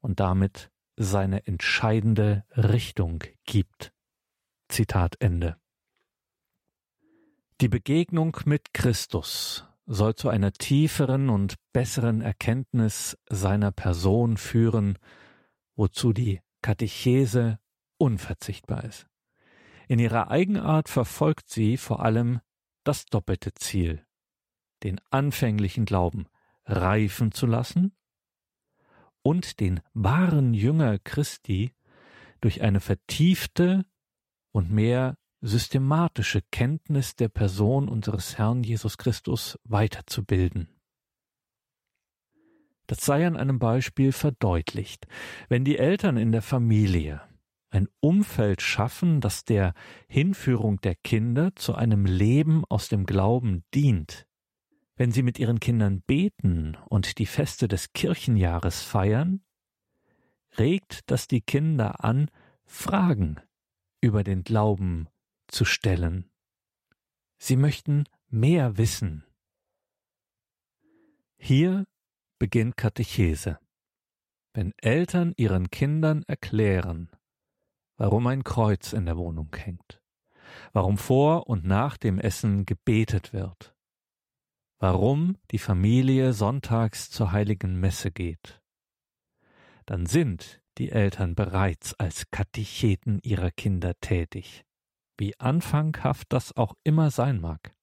und 0.00 0.20
damit 0.20 0.70
seine 0.96 1.46
entscheidende 1.46 2.44
Richtung 2.56 3.24
gibt. 3.44 3.92
Zitat 4.68 5.16
Ende. 5.20 5.61
Die 7.60 7.68
Begegnung 7.68 8.36
mit 8.44 8.74
Christus 8.74 9.64
soll 9.86 10.14
zu 10.14 10.28
einer 10.28 10.52
tieferen 10.52 11.28
und 11.28 11.56
besseren 11.72 12.20
Erkenntnis 12.20 13.18
seiner 13.28 13.72
Person 13.72 14.36
führen, 14.36 14.98
wozu 15.76 16.12
die 16.12 16.40
Katechese 16.62 17.58
unverzichtbar 17.98 18.84
ist. 18.84 19.06
In 19.88 19.98
ihrer 19.98 20.30
Eigenart 20.30 20.88
verfolgt 20.88 21.50
sie 21.50 21.76
vor 21.76 22.04
allem 22.04 22.40
das 22.84 23.06
doppelte 23.06 23.54
Ziel, 23.54 24.04
den 24.82 25.00
anfänglichen 25.10 25.84
Glauben 25.84 26.26
reifen 26.64 27.32
zu 27.32 27.46
lassen 27.46 27.94
und 29.22 29.60
den 29.60 29.80
wahren 29.94 30.54
Jünger 30.54 30.98
Christi 30.98 31.74
durch 32.40 32.62
eine 32.62 32.80
vertiefte 32.80 33.84
und 34.50 34.70
mehr 34.70 35.16
systematische 35.42 36.40
Kenntnis 36.52 37.16
der 37.16 37.28
Person 37.28 37.88
unseres 37.88 38.38
Herrn 38.38 38.62
Jesus 38.62 38.96
Christus 38.96 39.58
weiterzubilden. 39.64 40.68
Das 42.86 43.04
sei 43.04 43.26
an 43.26 43.36
einem 43.36 43.58
Beispiel 43.58 44.12
verdeutlicht. 44.12 45.06
Wenn 45.48 45.64
die 45.64 45.78
Eltern 45.78 46.16
in 46.16 46.30
der 46.30 46.42
Familie 46.42 47.20
ein 47.70 47.88
Umfeld 48.00 48.62
schaffen, 48.62 49.20
das 49.20 49.44
der 49.44 49.74
Hinführung 50.06 50.80
der 50.80 50.94
Kinder 50.94 51.56
zu 51.56 51.74
einem 51.74 52.04
Leben 52.04 52.64
aus 52.68 52.88
dem 52.88 53.04
Glauben 53.04 53.64
dient, 53.74 54.26
wenn 54.94 55.10
sie 55.10 55.22
mit 55.22 55.38
ihren 55.38 55.58
Kindern 55.58 56.02
beten 56.02 56.76
und 56.88 57.18
die 57.18 57.26
Feste 57.26 57.66
des 57.66 57.92
Kirchenjahres 57.92 58.82
feiern, 58.82 59.42
regt 60.58 61.10
das 61.10 61.26
die 61.26 61.40
Kinder 61.40 62.04
an, 62.04 62.30
Fragen 62.64 63.40
über 64.00 64.22
den 64.22 64.44
Glauben 64.44 65.08
zu 65.52 65.64
stellen. 65.64 66.30
Sie 67.38 67.56
möchten 67.56 68.04
mehr 68.28 68.78
wissen. 68.78 69.24
Hier 71.36 71.84
beginnt 72.38 72.76
Katechese. 72.76 73.58
Wenn 74.54 74.72
Eltern 74.78 75.32
ihren 75.36 75.70
Kindern 75.70 76.24
erklären, 76.26 77.10
warum 77.96 78.26
ein 78.26 78.44
Kreuz 78.44 78.92
in 78.92 79.06
der 79.06 79.16
Wohnung 79.16 79.54
hängt, 79.54 80.02
warum 80.72 80.98
vor 80.98 81.48
und 81.48 81.64
nach 81.64 81.96
dem 81.96 82.18
Essen 82.18 82.66
gebetet 82.66 83.32
wird, 83.32 83.74
warum 84.78 85.38
die 85.50 85.58
Familie 85.58 86.32
sonntags 86.32 87.10
zur 87.10 87.32
heiligen 87.32 87.78
Messe 87.78 88.10
geht, 88.10 88.60
dann 89.86 90.06
sind 90.06 90.62
die 90.78 90.90
Eltern 90.90 91.34
bereits 91.34 91.94
als 91.94 92.30
Katecheten 92.30 93.20
ihrer 93.22 93.50
Kinder 93.50 93.94
tätig, 94.00 94.64
wie 95.18 95.38
anfanghaft 95.38 96.32
das 96.32 96.56
auch 96.56 96.74
immer 96.84 97.10
sein 97.10 97.40
mag. 97.40 97.74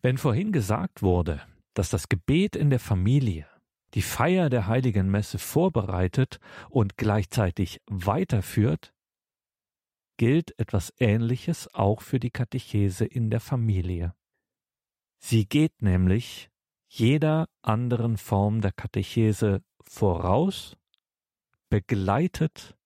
Wenn 0.00 0.18
vorhin 0.18 0.52
gesagt 0.52 1.02
wurde, 1.02 1.42
dass 1.74 1.90
das 1.90 2.08
Gebet 2.08 2.56
in 2.56 2.70
der 2.70 2.80
Familie 2.80 3.46
die 3.94 4.02
Feier 4.02 4.48
der 4.48 4.66
heiligen 4.66 5.10
Messe 5.10 5.38
vorbereitet 5.38 6.38
und 6.70 6.96
gleichzeitig 6.96 7.80
weiterführt, 7.86 8.94
gilt 10.16 10.58
etwas 10.58 10.92
Ähnliches 10.98 11.72
auch 11.74 12.00
für 12.00 12.18
die 12.18 12.30
Katechese 12.30 13.04
in 13.04 13.30
der 13.30 13.40
Familie. 13.40 14.14
Sie 15.18 15.46
geht 15.46 15.82
nämlich 15.82 16.50
jeder 16.88 17.48
anderen 17.62 18.16
Form 18.16 18.60
der 18.60 18.72
Katechese 18.72 19.62
voraus, 19.82 20.76
begleitet 21.70 22.76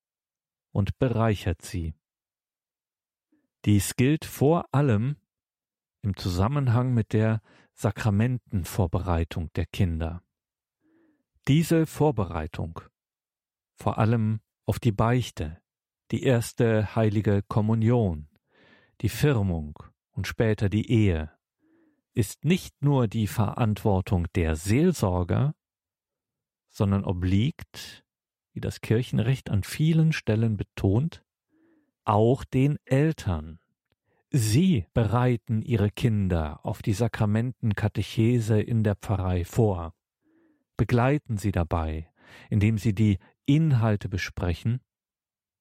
und 0.70 0.98
bereichert 0.98 1.62
sie. 1.62 1.94
Dies 3.66 3.96
gilt 3.96 4.24
vor 4.24 4.72
allem 4.72 5.16
im 6.02 6.16
Zusammenhang 6.16 6.94
mit 6.94 7.12
der 7.12 7.42
Sakramentenvorbereitung 7.74 9.52
der 9.57 9.66
Kinder. 9.66 10.22
Diese 11.48 11.85
Vorbereitung, 11.85 12.81
vor 13.74 13.98
allem 13.98 14.40
auf 14.66 14.79
die 14.79 14.92
Beichte, 14.92 15.61
die 16.12 16.22
erste 16.22 16.94
heilige 16.94 17.42
Kommunion, 17.42 18.29
die 19.00 19.09
Firmung 19.09 19.76
und 20.12 20.29
später 20.29 20.68
die 20.68 20.88
Ehe, 20.88 21.33
ist 22.14 22.44
nicht 22.44 22.81
nur 22.83 23.09
die 23.09 23.26
Verantwortung 23.26 24.29
der 24.37 24.55
Seelsorger, 24.55 25.57
sondern 26.70 27.05
obliegt, 27.05 28.05
wie 28.52 28.61
das 28.61 28.81
Kirchenrecht 28.81 29.50
an 29.50 29.64
vielen 29.64 30.12
Stellen 30.12 30.57
betont, 30.57 31.26
auch 32.07 32.45
den 32.45 32.79
Eltern. 32.85 33.59
Sie 34.31 34.87
bereiten 34.92 35.62
ihre 35.62 35.90
Kinder 35.90 36.61
auf 36.64 36.83
die 36.83 36.92
Sakramentenkatechese 36.92 38.61
in 38.61 38.83
der 38.83 38.97
Pfarrei 38.97 39.45
vor, 39.45 39.95
begleiten 40.77 41.37
sie 41.37 41.53
dabei, 41.53 42.11
indem 42.51 42.79
sie 42.79 42.95
die 42.95 43.19
Inhalte 43.45 44.09
besprechen 44.09 44.81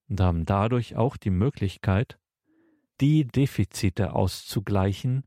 und 0.09 0.19
haben 0.19 0.45
dadurch 0.45 0.95
auch 0.95 1.17
die 1.17 1.29
Möglichkeit, 1.29 2.19
die 3.01 3.25
Defizite 3.25 4.13
auszugleichen, 4.13 5.25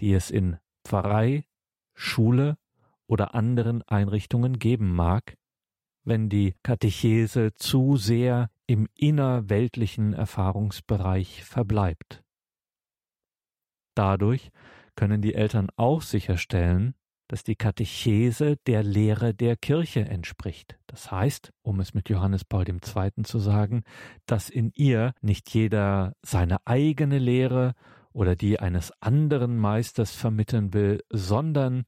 die 0.00 0.12
es 0.12 0.30
in 0.30 0.58
Pfarrei, 0.84 1.44
Schule 1.94 2.56
oder 3.06 3.34
anderen 3.34 3.82
Einrichtungen 3.82 4.58
geben 4.58 4.94
mag, 4.94 5.36
wenn 6.04 6.28
die 6.28 6.54
Katechese 6.62 7.54
zu 7.54 7.96
sehr 7.96 8.50
im 8.66 8.88
innerweltlichen 8.94 10.14
Erfahrungsbereich 10.14 11.44
verbleibt. 11.44 12.22
Dadurch 13.94 14.50
können 14.96 15.22
die 15.22 15.34
Eltern 15.34 15.68
auch 15.76 16.02
sicherstellen, 16.02 16.94
dass 17.28 17.42
die 17.42 17.56
Katechese 17.56 18.56
der 18.66 18.82
Lehre 18.82 19.34
der 19.34 19.56
Kirche 19.56 20.00
entspricht. 20.00 20.78
Das 20.86 21.10
heißt, 21.10 21.52
um 21.62 21.80
es 21.80 21.94
mit 21.94 22.08
Johannes 22.08 22.44
Paul 22.44 22.68
II. 22.68 23.22
zu 23.22 23.38
sagen, 23.38 23.82
dass 24.26 24.50
in 24.50 24.70
ihr 24.74 25.14
nicht 25.20 25.52
jeder 25.54 26.14
seine 26.22 26.58
eigene 26.66 27.18
Lehre 27.18 27.74
oder 28.12 28.36
die 28.36 28.60
eines 28.60 28.92
anderen 29.00 29.56
Meisters 29.58 30.14
vermitteln 30.14 30.72
will, 30.72 31.02
sondern 31.10 31.84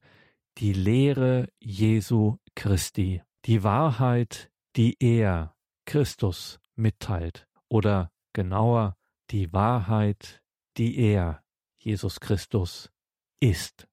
die 0.57 0.73
Lehre 0.73 1.47
Jesu 1.59 2.37
Christi, 2.55 3.21
die 3.45 3.63
Wahrheit, 3.63 4.49
die 4.75 4.97
er, 4.99 5.55
Christus, 5.85 6.59
mitteilt, 6.77 7.47
oder 7.69 8.11
genauer, 8.33 8.95
die 9.31 9.51
Wahrheit, 9.53 10.41
die 10.77 10.97
er, 10.97 11.43
Jesus 11.77 12.19
Christus, 12.19 12.91
ist. 13.39 13.87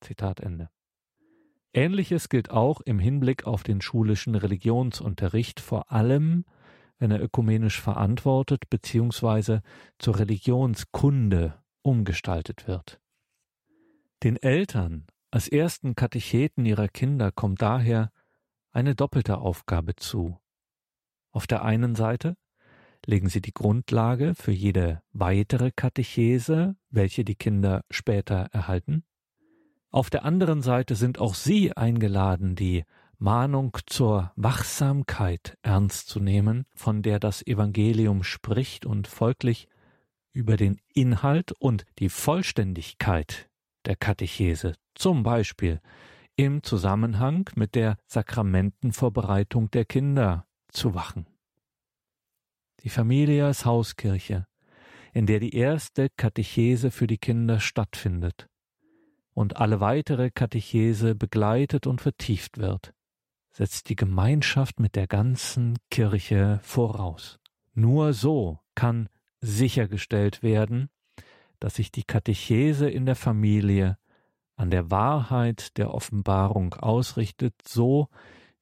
Zitat 0.00 0.40
Ende. 0.40 0.70
Ähnliches 1.72 2.28
gilt 2.28 2.50
auch 2.50 2.80
im 2.82 2.98
Hinblick 2.98 3.46
auf 3.46 3.64
den 3.64 3.80
schulischen 3.80 4.34
Religionsunterricht, 4.36 5.60
vor 5.60 5.90
allem 5.90 6.44
wenn 6.98 7.10
er 7.10 7.22
ökumenisch 7.22 7.80
verantwortet 7.80 8.70
bzw. 8.70 9.60
zur 9.98 10.18
Religionskunde 10.18 11.60
umgestaltet 11.82 12.68
wird. 12.68 13.00
Den 14.22 14.36
Eltern 14.36 15.06
als 15.30 15.48
ersten 15.48 15.96
Katecheten 15.96 16.64
ihrer 16.64 16.88
Kinder 16.88 17.32
kommt 17.32 17.60
daher 17.60 18.12
eine 18.70 18.94
doppelte 18.94 19.38
Aufgabe 19.38 19.96
zu. 19.96 20.38
Auf 21.34 21.48
der 21.48 21.64
einen 21.64 21.96
Seite 21.96 22.36
legen 23.04 23.28
sie 23.28 23.40
die 23.40 23.52
Grundlage 23.52 24.36
für 24.36 24.52
jede 24.52 25.02
weitere 25.12 25.72
Katechese, 25.72 26.76
welche 26.90 27.24
die 27.24 27.34
Kinder 27.34 27.82
später 27.90 28.48
erhalten. 28.52 29.02
Auf 29.90 30.10
der 30.10 30.24
anderen 30.24 30.62
Seite 30.62 30.94
sind 30.94 31.18
auch 31.18 31.34
sie 31.34 31.76
eingeladen, 31.76 32.54
die 32.54 32.84
Mahnung 33.18 33.76
zur 33.86 34.30
Wachsamkeit 34.36 35.58
ernst 35.62 36.08
zu 36.08 36.20
nehmen, 36.20 36.66
von 36.72 37.02
der 37.02 37.18
das 37.18 37.44
Evangelium 37.44 38.22
spricht 38.22 38.86
und 38.86 39.08
folglich 39.08 39.66
über 40.32 40.56
den 40.56 40.80
Inhalt 40.92 41.50
und 41.50 41.84
die 41.98 42.10
Vollständigkeit 42.10 43.50
der 43.86 43.96
Katechese, 43.96 44.74
zum 44.94 45.24
Beispiel 45.24 45.80
im 46.36 46.62
Zusammenhang 46.62 47.50
mit 47.56 47.74
der 47.74 47.98
Sakramentenvorbereitung 48.06 49.72
der 49.72 49.84
Kinder 49.84 50.46
zu 50.74 50.94
wachen. 50.94 51.26
Die 52.82 52.90
Familie 52.90 53.46
als 53.46 53.64
Hauskirche, 53.64 54.46
in 55.12 55.26
der 55.26 55.40
die 55.40 55.54
erste 55.54 56.08
Katechese 56.10 56.90
für 56.90 57.06
die 57.06 57.18
Kinder 57.18 57.60
stattfindet 57.60 58.48
und 59.32 59.56
alle 59.56 59.80
weitere 59.80 60.30
Katechese 60.30 61.14
begleitet 61.14 61.86
und 61.86 62.00
vertieft 62.00 62.58
wird, 62.58 62.92
setzt 63.52 63.88
die 63.88 63.96
Gemeinschaft 63.96 64.80
mit 64.80 64.96
der 64.96 65.06
ganzen 65.06 65.78
Kirche 65.90 66.60
voraus. 66.62 67.38
Nur 67.72 68.12
so 68.12 68.60
kann 68.74 69.08
sichergestellt 69.40 70.42
werden, 70.42 70.90
dass 71.60 71.76
sich 71.76 71.92
die 71.92 72.04
Katechese 72.04 72.90
in 72.90 73.06
der 73.06 73.16
Familie 73.16 73.96
an 74.56 74.70
der 74.70 74.90
Wahrheit 74.90 75.76
der 75.78 75.92
Offenbarung 75.92 76.74
ausrichtet, 76.74 77.54
so 77.66 78.08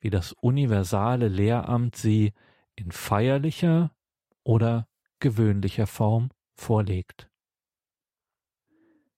wie 0.03 0.11
das 0.11 0.32
universale 0.32 1.28
Lehramt 1.28 1.96
sie 1.96 2.34
in 2.74 2.90
feierlicher 2.90 3.92
oder 4.42 4.88
gewöhnlicher 5.20 5.86
Form 5.86 6.30
vorlegt. 6.55 7.30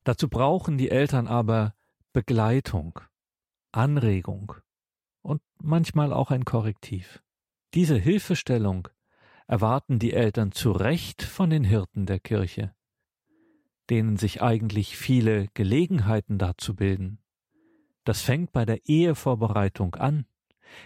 Dazu 0.04 0.28
brauchen 0.28 0.76
die 0.76 0.90
Eltern 0.90 1.26
aber 1.26 1.74
Begleitung, 2.12 3.00
Anregung 3.72 4.52
und 5.22 5.40
manchmal 5.60 6.12
auch 6.12 6.30
ein 6.30 6.44
Korrektiv. 6.44 7.22
Diese 7.72 7.96
Hilfestellung 7.96 8.88
erwarten 9.46 9.98
die 9.98 10.12
Eltern 10.12 10.52
zu 10.52 10.72
Recht 10.72 11.22
von 11.22 11.48
den 11.48 11.64
Hirten 11.64 12.04
der 12.06 12.20
Kirche. 12.20 12.74
denen 13.90 14.16
sich 14.16 14.42
eigentlich 14.42 14.96
viele 14.96 15.48
Gelegenheiten 15.54 16.38
dazu 16.38 16.74
bilden. 16.74 17.18
Das 18.04 18.22
fängt 18.22 18.52
bei 18.52 18.64
der 18.64 18.86
Ehevorbereitung 18.86 19.94
an, 19.94 20.26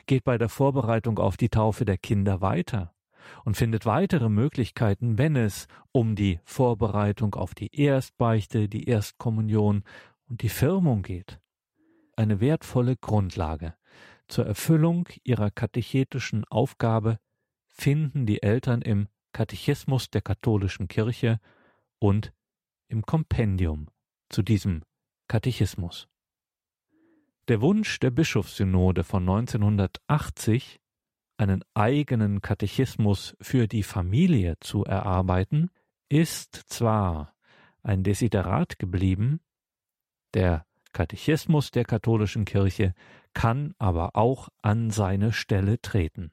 geht 0.07 0.25
bei 0.25 0.39
der 0.39 0.49
Vorbereitung 0.49 1.19
auf 1.19 1.37
die 1.37 1.49
Taufe 1.49 1.85
der 1.85 1.99
Kinder 1.99 2.41
weiter 2.41 2.95
und 3.45 3.57
findet 3.57 3.87
weitere 3.87 4.29
Möglichkeiten, 4.29 5.19
wenn 5.19 5.37
es 5.37 5.69
um 5.93 6.17
die 6.17 6.41
Vorbereitung 6.45 7.35
auf 7.35 7.55
die 7.55 7.75
Erstbeichte, 7.75 8.69
die 8.69 8.89
Erstkommunion 8.89 9.85
und 10.29 10.43
die 10.43 10.49
Firmung 10.49 11.03
geht. 11.03 11.41
Eine 12.17 12.41
wertvolle 12.41 12.97
Grundlage 12.97 13.75
zur 14.27 14.47
Erfüllung 14.47 15.09
ihrer 15.25 15.51
katechetischen 15.51 16.45
Aufgabe 16.47 17.19
finden 17.67 18.27
die 18.27 18.43
Eltern 18.43 18.83
im 18.83 19.09
Katechismus 19.33 20.11
der 20.11 20.21
katholischen 20.21 20.89
Kirche 20.89 21.41
und 21.99 22.33
im 22.89 23.03
Kompendium 23.03 23.89
zu 24.29 24.43
diesem 24.43 24.83
Katechismus. 25.29 26.09
Der 27.49 27.63
Wunsch 27.63 27.99
der 27.99 28.11
Bischofssynode 28.11 29.05
von 29.05 29.23
1980, 29.23 30.81
einen 31.39 31.65
eigenen 31.73 32.43
Katechismus 32.43 33.39
für 33.41 33.67
die 33.67 33.83
Familie 33.83 34.57
zu 34.61 34.85
erarbeiten, 34.85 35.71
ist 36.11 36.55
zwar 36.55 37.35
ein 37.83 38.03
Desiderat 38.03 38.79
geblieben, 38.79 39.41
der 40.35 40.67
Katechismus 40.93 41.71
der 41.71 41.87
katholischen 41.87 42.45
Kirche 42.45 42.93
kann 43.33 43.75
aber 43.79 44.15
auch 44.15 44.51
an 44.61 44.91
seine 44.91 45.33
Stelle 45.33 45.81
treten. 45.81 46.33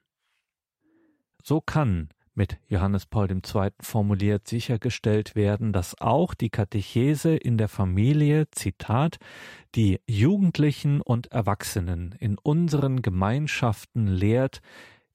So 1.42 1.62
kann 1.62 2.10
mit 2.36 2.58
Johannes 2.68 3.06
Paul 3.06 3.30
II. 3.30 3.70
formuliert 3.80 4.46
sichergestellt 4.46 5.34
werden, 5.34 5.72
dass 5.72 6.00
auch 6.00 6.34
die 6.34 6.50
Katechese 6.50 7.34
in 7.34 7.58
der 7.58 7.68
Familie, 7.68 8.48
Zitat, 8.50 9.18
die 9.74 10.00
Jugendlichen 10.06 11.00
und 11.00 11.32
Erwachsenen 11.32 12.14
in 12.20 12.36
unseren 12.38 13.02
Gemeinschaften 13.02 14.06
lehrt, 14.06 14.60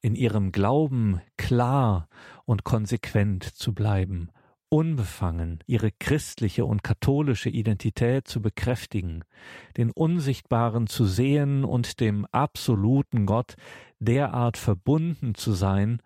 in 0.02 0.16
ihrem 0.16 0.52
Glauben 0.52 1.22
klar 1.38 2.08
und 2.46 2.64
konsequent 2.64 3.44
zu 3.44 3.74
bleiben, 3.74 4.30
unbefangen 4.70 5.60
ihre 5.68 5.92
christliche 5.92 6.66
und 6.66 6.84
katholische 6.84 7.50
Identität 7.50 8.28
zu 8.28 8.42
bekräftigen, 8.42 9.24
den 9.78 9.92
Unsichtbaren 9.92 10.88
zu 10.88 11.06
sehen 11.06 11.64
und 11.64 12.00
dem 12.00 12.26
absoluten 12.32 13.26
Gott 13.26 13.56
derart 14.00 14.58
verbunden 14.58 15.36
zu 15.36 15.52
sein, 15.52 16.02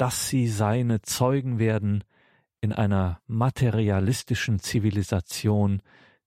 dass 0.00 0.30
sie 0.30 0.48
seine 0.48 1.02
Zeugen 1.02 1.58
werden 1.58 2.04
in 2.62 2.72
einer 2.72 3.20
materialistischen 3.26 4.58
Zivilisation, 4.58 5.82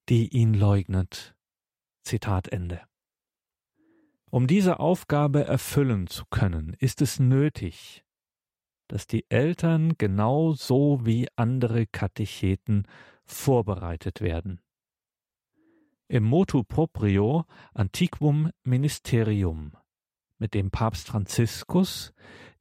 die 0.10 0.28
ihn 0.28 0.54
leugnet. 0.54 1.36
Zitat 2.04 2.50
Ende. 2.50 2.82
Um 4.30 4.46
diese 4.46 4.80
Aufgabe 4.80 5.46
erfüllen 5.46 6.06
zu 6.06 6.26
können, 6.30 6.76
ist 6.78 7.02
es 7.02 7.20
nötig, 7.20 8.04
dass 8.90 9.08
die 9.08 9.26
Eltern 9.30 9.94
genauso 9.98 11.04
wie 11.04 11.28
andere 11.36 11.88
Katecheten 11.88 12.86
vorbereitet 13.26 14.22
werden. 14.22 14.62
Im 16.08 16.26
Motu 16.26 16.64
proprio 16.64 17.46
Antiquum 17.74 18.52
Ministerium 18.64 19.72
mit 20.38 20.54
dem 20.54 20.70
Papst 20.70 21.08
Franziskus 21.08 22.14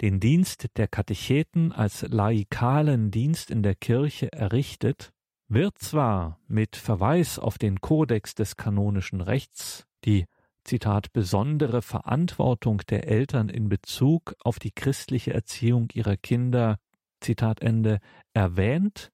den 0.02 0.18
Dienst 0.18 0.66
der 0.76 0.88
Katecheten 0.88 1.70
als 1.72 2.02
laikalen 2.02 3.12
Dienst 3.12 3.50
in 3.50 3.62
der 3.62 3.76
Kirche 3.76 4.32
errichtet, 4.32 5.12
wird 5.48 5.78
zwar 5.78 6.40
mit 6.48 6.76
Verweis 6.76 7.38
auf 7.38 7.56
den 7.56 7.80
Kodex 7.80 8.34
des 8.34 8.56
kanonischen 8.56 9.20
Rechts 9.20 9.86
die 10.04 10.26
Zitat 10.64 11.12
besondere 11.12 11.82
Verantwortung 11.82 12.78
der 12.88 13.06
Eltern 13.06 13.48
in 13.48 13.68
Bezug 13.68 14.34
auf 14.42 14.58
die 14.58 14.72
christliche 14.72 15.32
Erziehung 15.32 15.88
ihrer 15.92 16.16
Kinder 16.16 16.78
Zitat 17.20 17.60
Ende 17.60 18.00
erwähnt, 18.32 19.12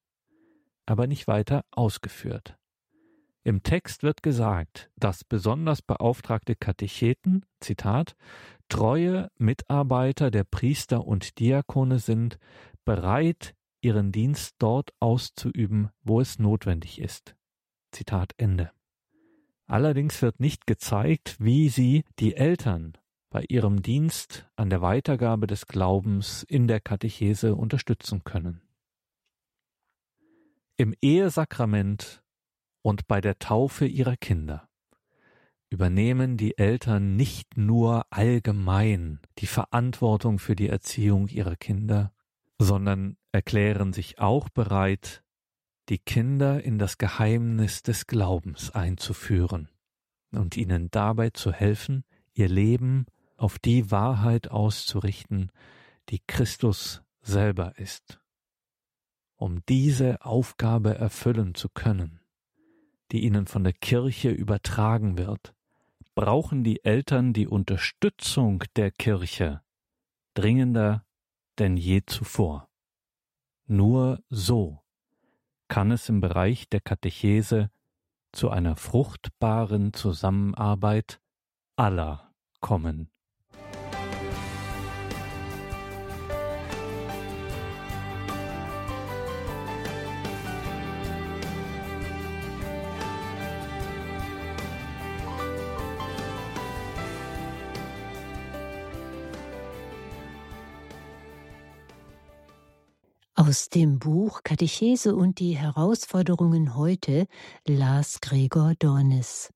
aber 0.87 1.05
nicht 1.05 1.27
weiter 1.27 1.65
ausgeführt. 1.71 2.55
Im 3.43 3.63
Text 3.63 4.03
wird 4.03 4.23
gesagt, 4.23 4.89
dass 4.95 5.23
besonders 5.23 5.81
beauftragte 5.81 6.55
Katecheten, 6.55 7.45
Zitat, 7.59 8.15
treue 8.69 9.29
Mitarbeiter 9.37 10.31
der 10.31 10.43
Priester 10.43 11.05
und 11.05 11.39
Diakone 11.39 11.99
sind, 11.99 12.39
bereit, 12.85 13.55
ihren 13.81 14.11
Dienst 14.11 14.55
dort 14.59 14.91
auszuüben, 14.99 15.89
wo 16.03 16.21
es 16.21 16.39
notwendig 16.39 16.99
ist. 16.99 17.35
Zitat 17.91 18.33
Ende. 18.37 18.71
Allerdings 19.65 20.21
wird 20.21 20.39
nicht 20.39 20.65
gezeigt, 20.67 21.35
wie 21.39 21.69
sie 21.69 22.03
die 22.19 22.35
Eltern 22.35 22.97
bei 23.29 23.45
ihrem 23.47 23.81
Dienst 23.81 24.49
an 24.55 24.69
der 24.69 24.81
Weitergabe 24.81 25.45
des 25.45 25.67
Glaubens 25.67 26.43
in 26.43 26.67
der 26.67 26.79
Katechese 26.79 27.55
unterstützen 27.55 28.23
können. 28.23 28.61
Im 30.77 30.95
Ehesakrament 31.01 32.23
und 32.81 33.07
bei 33.07 33.21
der 33.21 33.37
Taufe 33.37 33.85
ihrer 33.85 34.17
Kinder 34.17 34.68
übernehmen 35.69 36.37
die 36.37 36.57
Eltern 36.57 37.15
nicht 37.15 37.57
nur 37.57 38.05
allgemein 38.09 39.19
die 39.37 39.47
Verantwortung 39.47 40.39
für 40.39 40.55
die 40.55 40.67
Erziehung 40.67 41.27
ihrer 41.27 41.55
Kinder, 41.55 42.11
sondern 42.57 43.17
erklären 43.31 43.93
sich 43.93 44.19
auch 44.19 44.49
bereit, 44.49 45.23
die 45.89 45.99
Kinder 45.99 46.63
in 46.63 46.77
das 46.77 46.97
Geheimnis 46.97 47.83
des 47.83 48.07
Glaubens 48.07 48.71
einzuführen 48.71 49.69
und 50.31 50.57
ihnen 50.57 50.89
dabei 50.91 51.29
zu 51.31 51.51
helfen, 51.51 52.03
ihr 52.33 52.47
Leben 52.47 53.05
auf 53.37 53.57
die 53.57 53.89
Wahrheit 53.91 54.49
auszurichten, 54.51 55.51
die 56.09 56.19
Christus 56.25 57.01
selber 57.21 57.77
ist. 57.77 58.19
Um 59.35 59.63
diese 59.67 60.23
Aufgabe 60.25 60.95
erfüllen 60.95 61.55
zu 61.55 61.69
können, 61.69 62.19
die 63.11 63.23
ihnen 63.23 63.47
von 63.47 63.63
der 63.63 63.73
Kirche 63.73 64.29
übertragen 64.29 65.17
wird, 65.17 65.55
brauchen 66.19 66.65
die 66.65 66.83
Eltern 66.83 67.31
die 67.31 67.47
Unterstützung 67.47 68.65
der 68.75 68.91
Kirche 68.91 69.61
dringender 70.33 71.05
denn 71.59 71.77
je 71.77 72.01
zuvor. 72.05 72.67
Nur 73.67 74.21
so 74.29 74.83
kann 75.69 75.91
es 75.91 76.09
im 76.09 76.19
Bereich 76.19 76.67
der 76.67 76.81
Katechese 76.81 77.71
zu 78.33 78.49
einer 78.49 78.75
fruchtbaren 78.75 79.93
Zusammenarbeit 79.93 81.21
aller 81.77 82.33
kommen. 82.59 83.09
Aus 103.49 103.69
dem 103.69 103.97
Buch 103.97 104.41
Katechese 104.43 105.15
und 105.15 105.39
die 105.39 105.57
Herausforderungen 105.57 106.75
heute 106.75 107.25
las 107.65 108.21
Gregor 108.21 108.73
Dornis. 108.77 109.49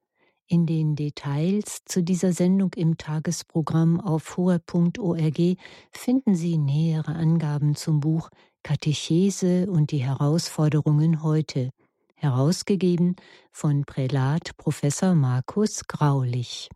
In 0.48 0.66
den 0.66 0.96
Details 0.96 1.82
zu 1.86 2.02
dieser 2.02 2.34
Sendung 2.34 2.74
im 2.74 2.98
Tagesprogramm 2.98 4.02
auf 4.02 4.36
hoher.org 4.36 5.58
finden 5.92 6.34
Sie 6.34 6.58
nähere 6.58 7.14
Angaben 7.14 7.76
zum 7.76 8.00
Buch 8.00 8.32
Katechese 8.64 9.70
und 9.70 9.92
die 9.92 10.04
Herausforderungen 10.04 11.22
heute, 11.22 11.70
herausgegeben 12.16 13.16
von 13.52 13.86
Prälat 13.86 14.58
Professor 14.58 15.14
Markus 15.14 15.84
Graulich. 15.88 16.72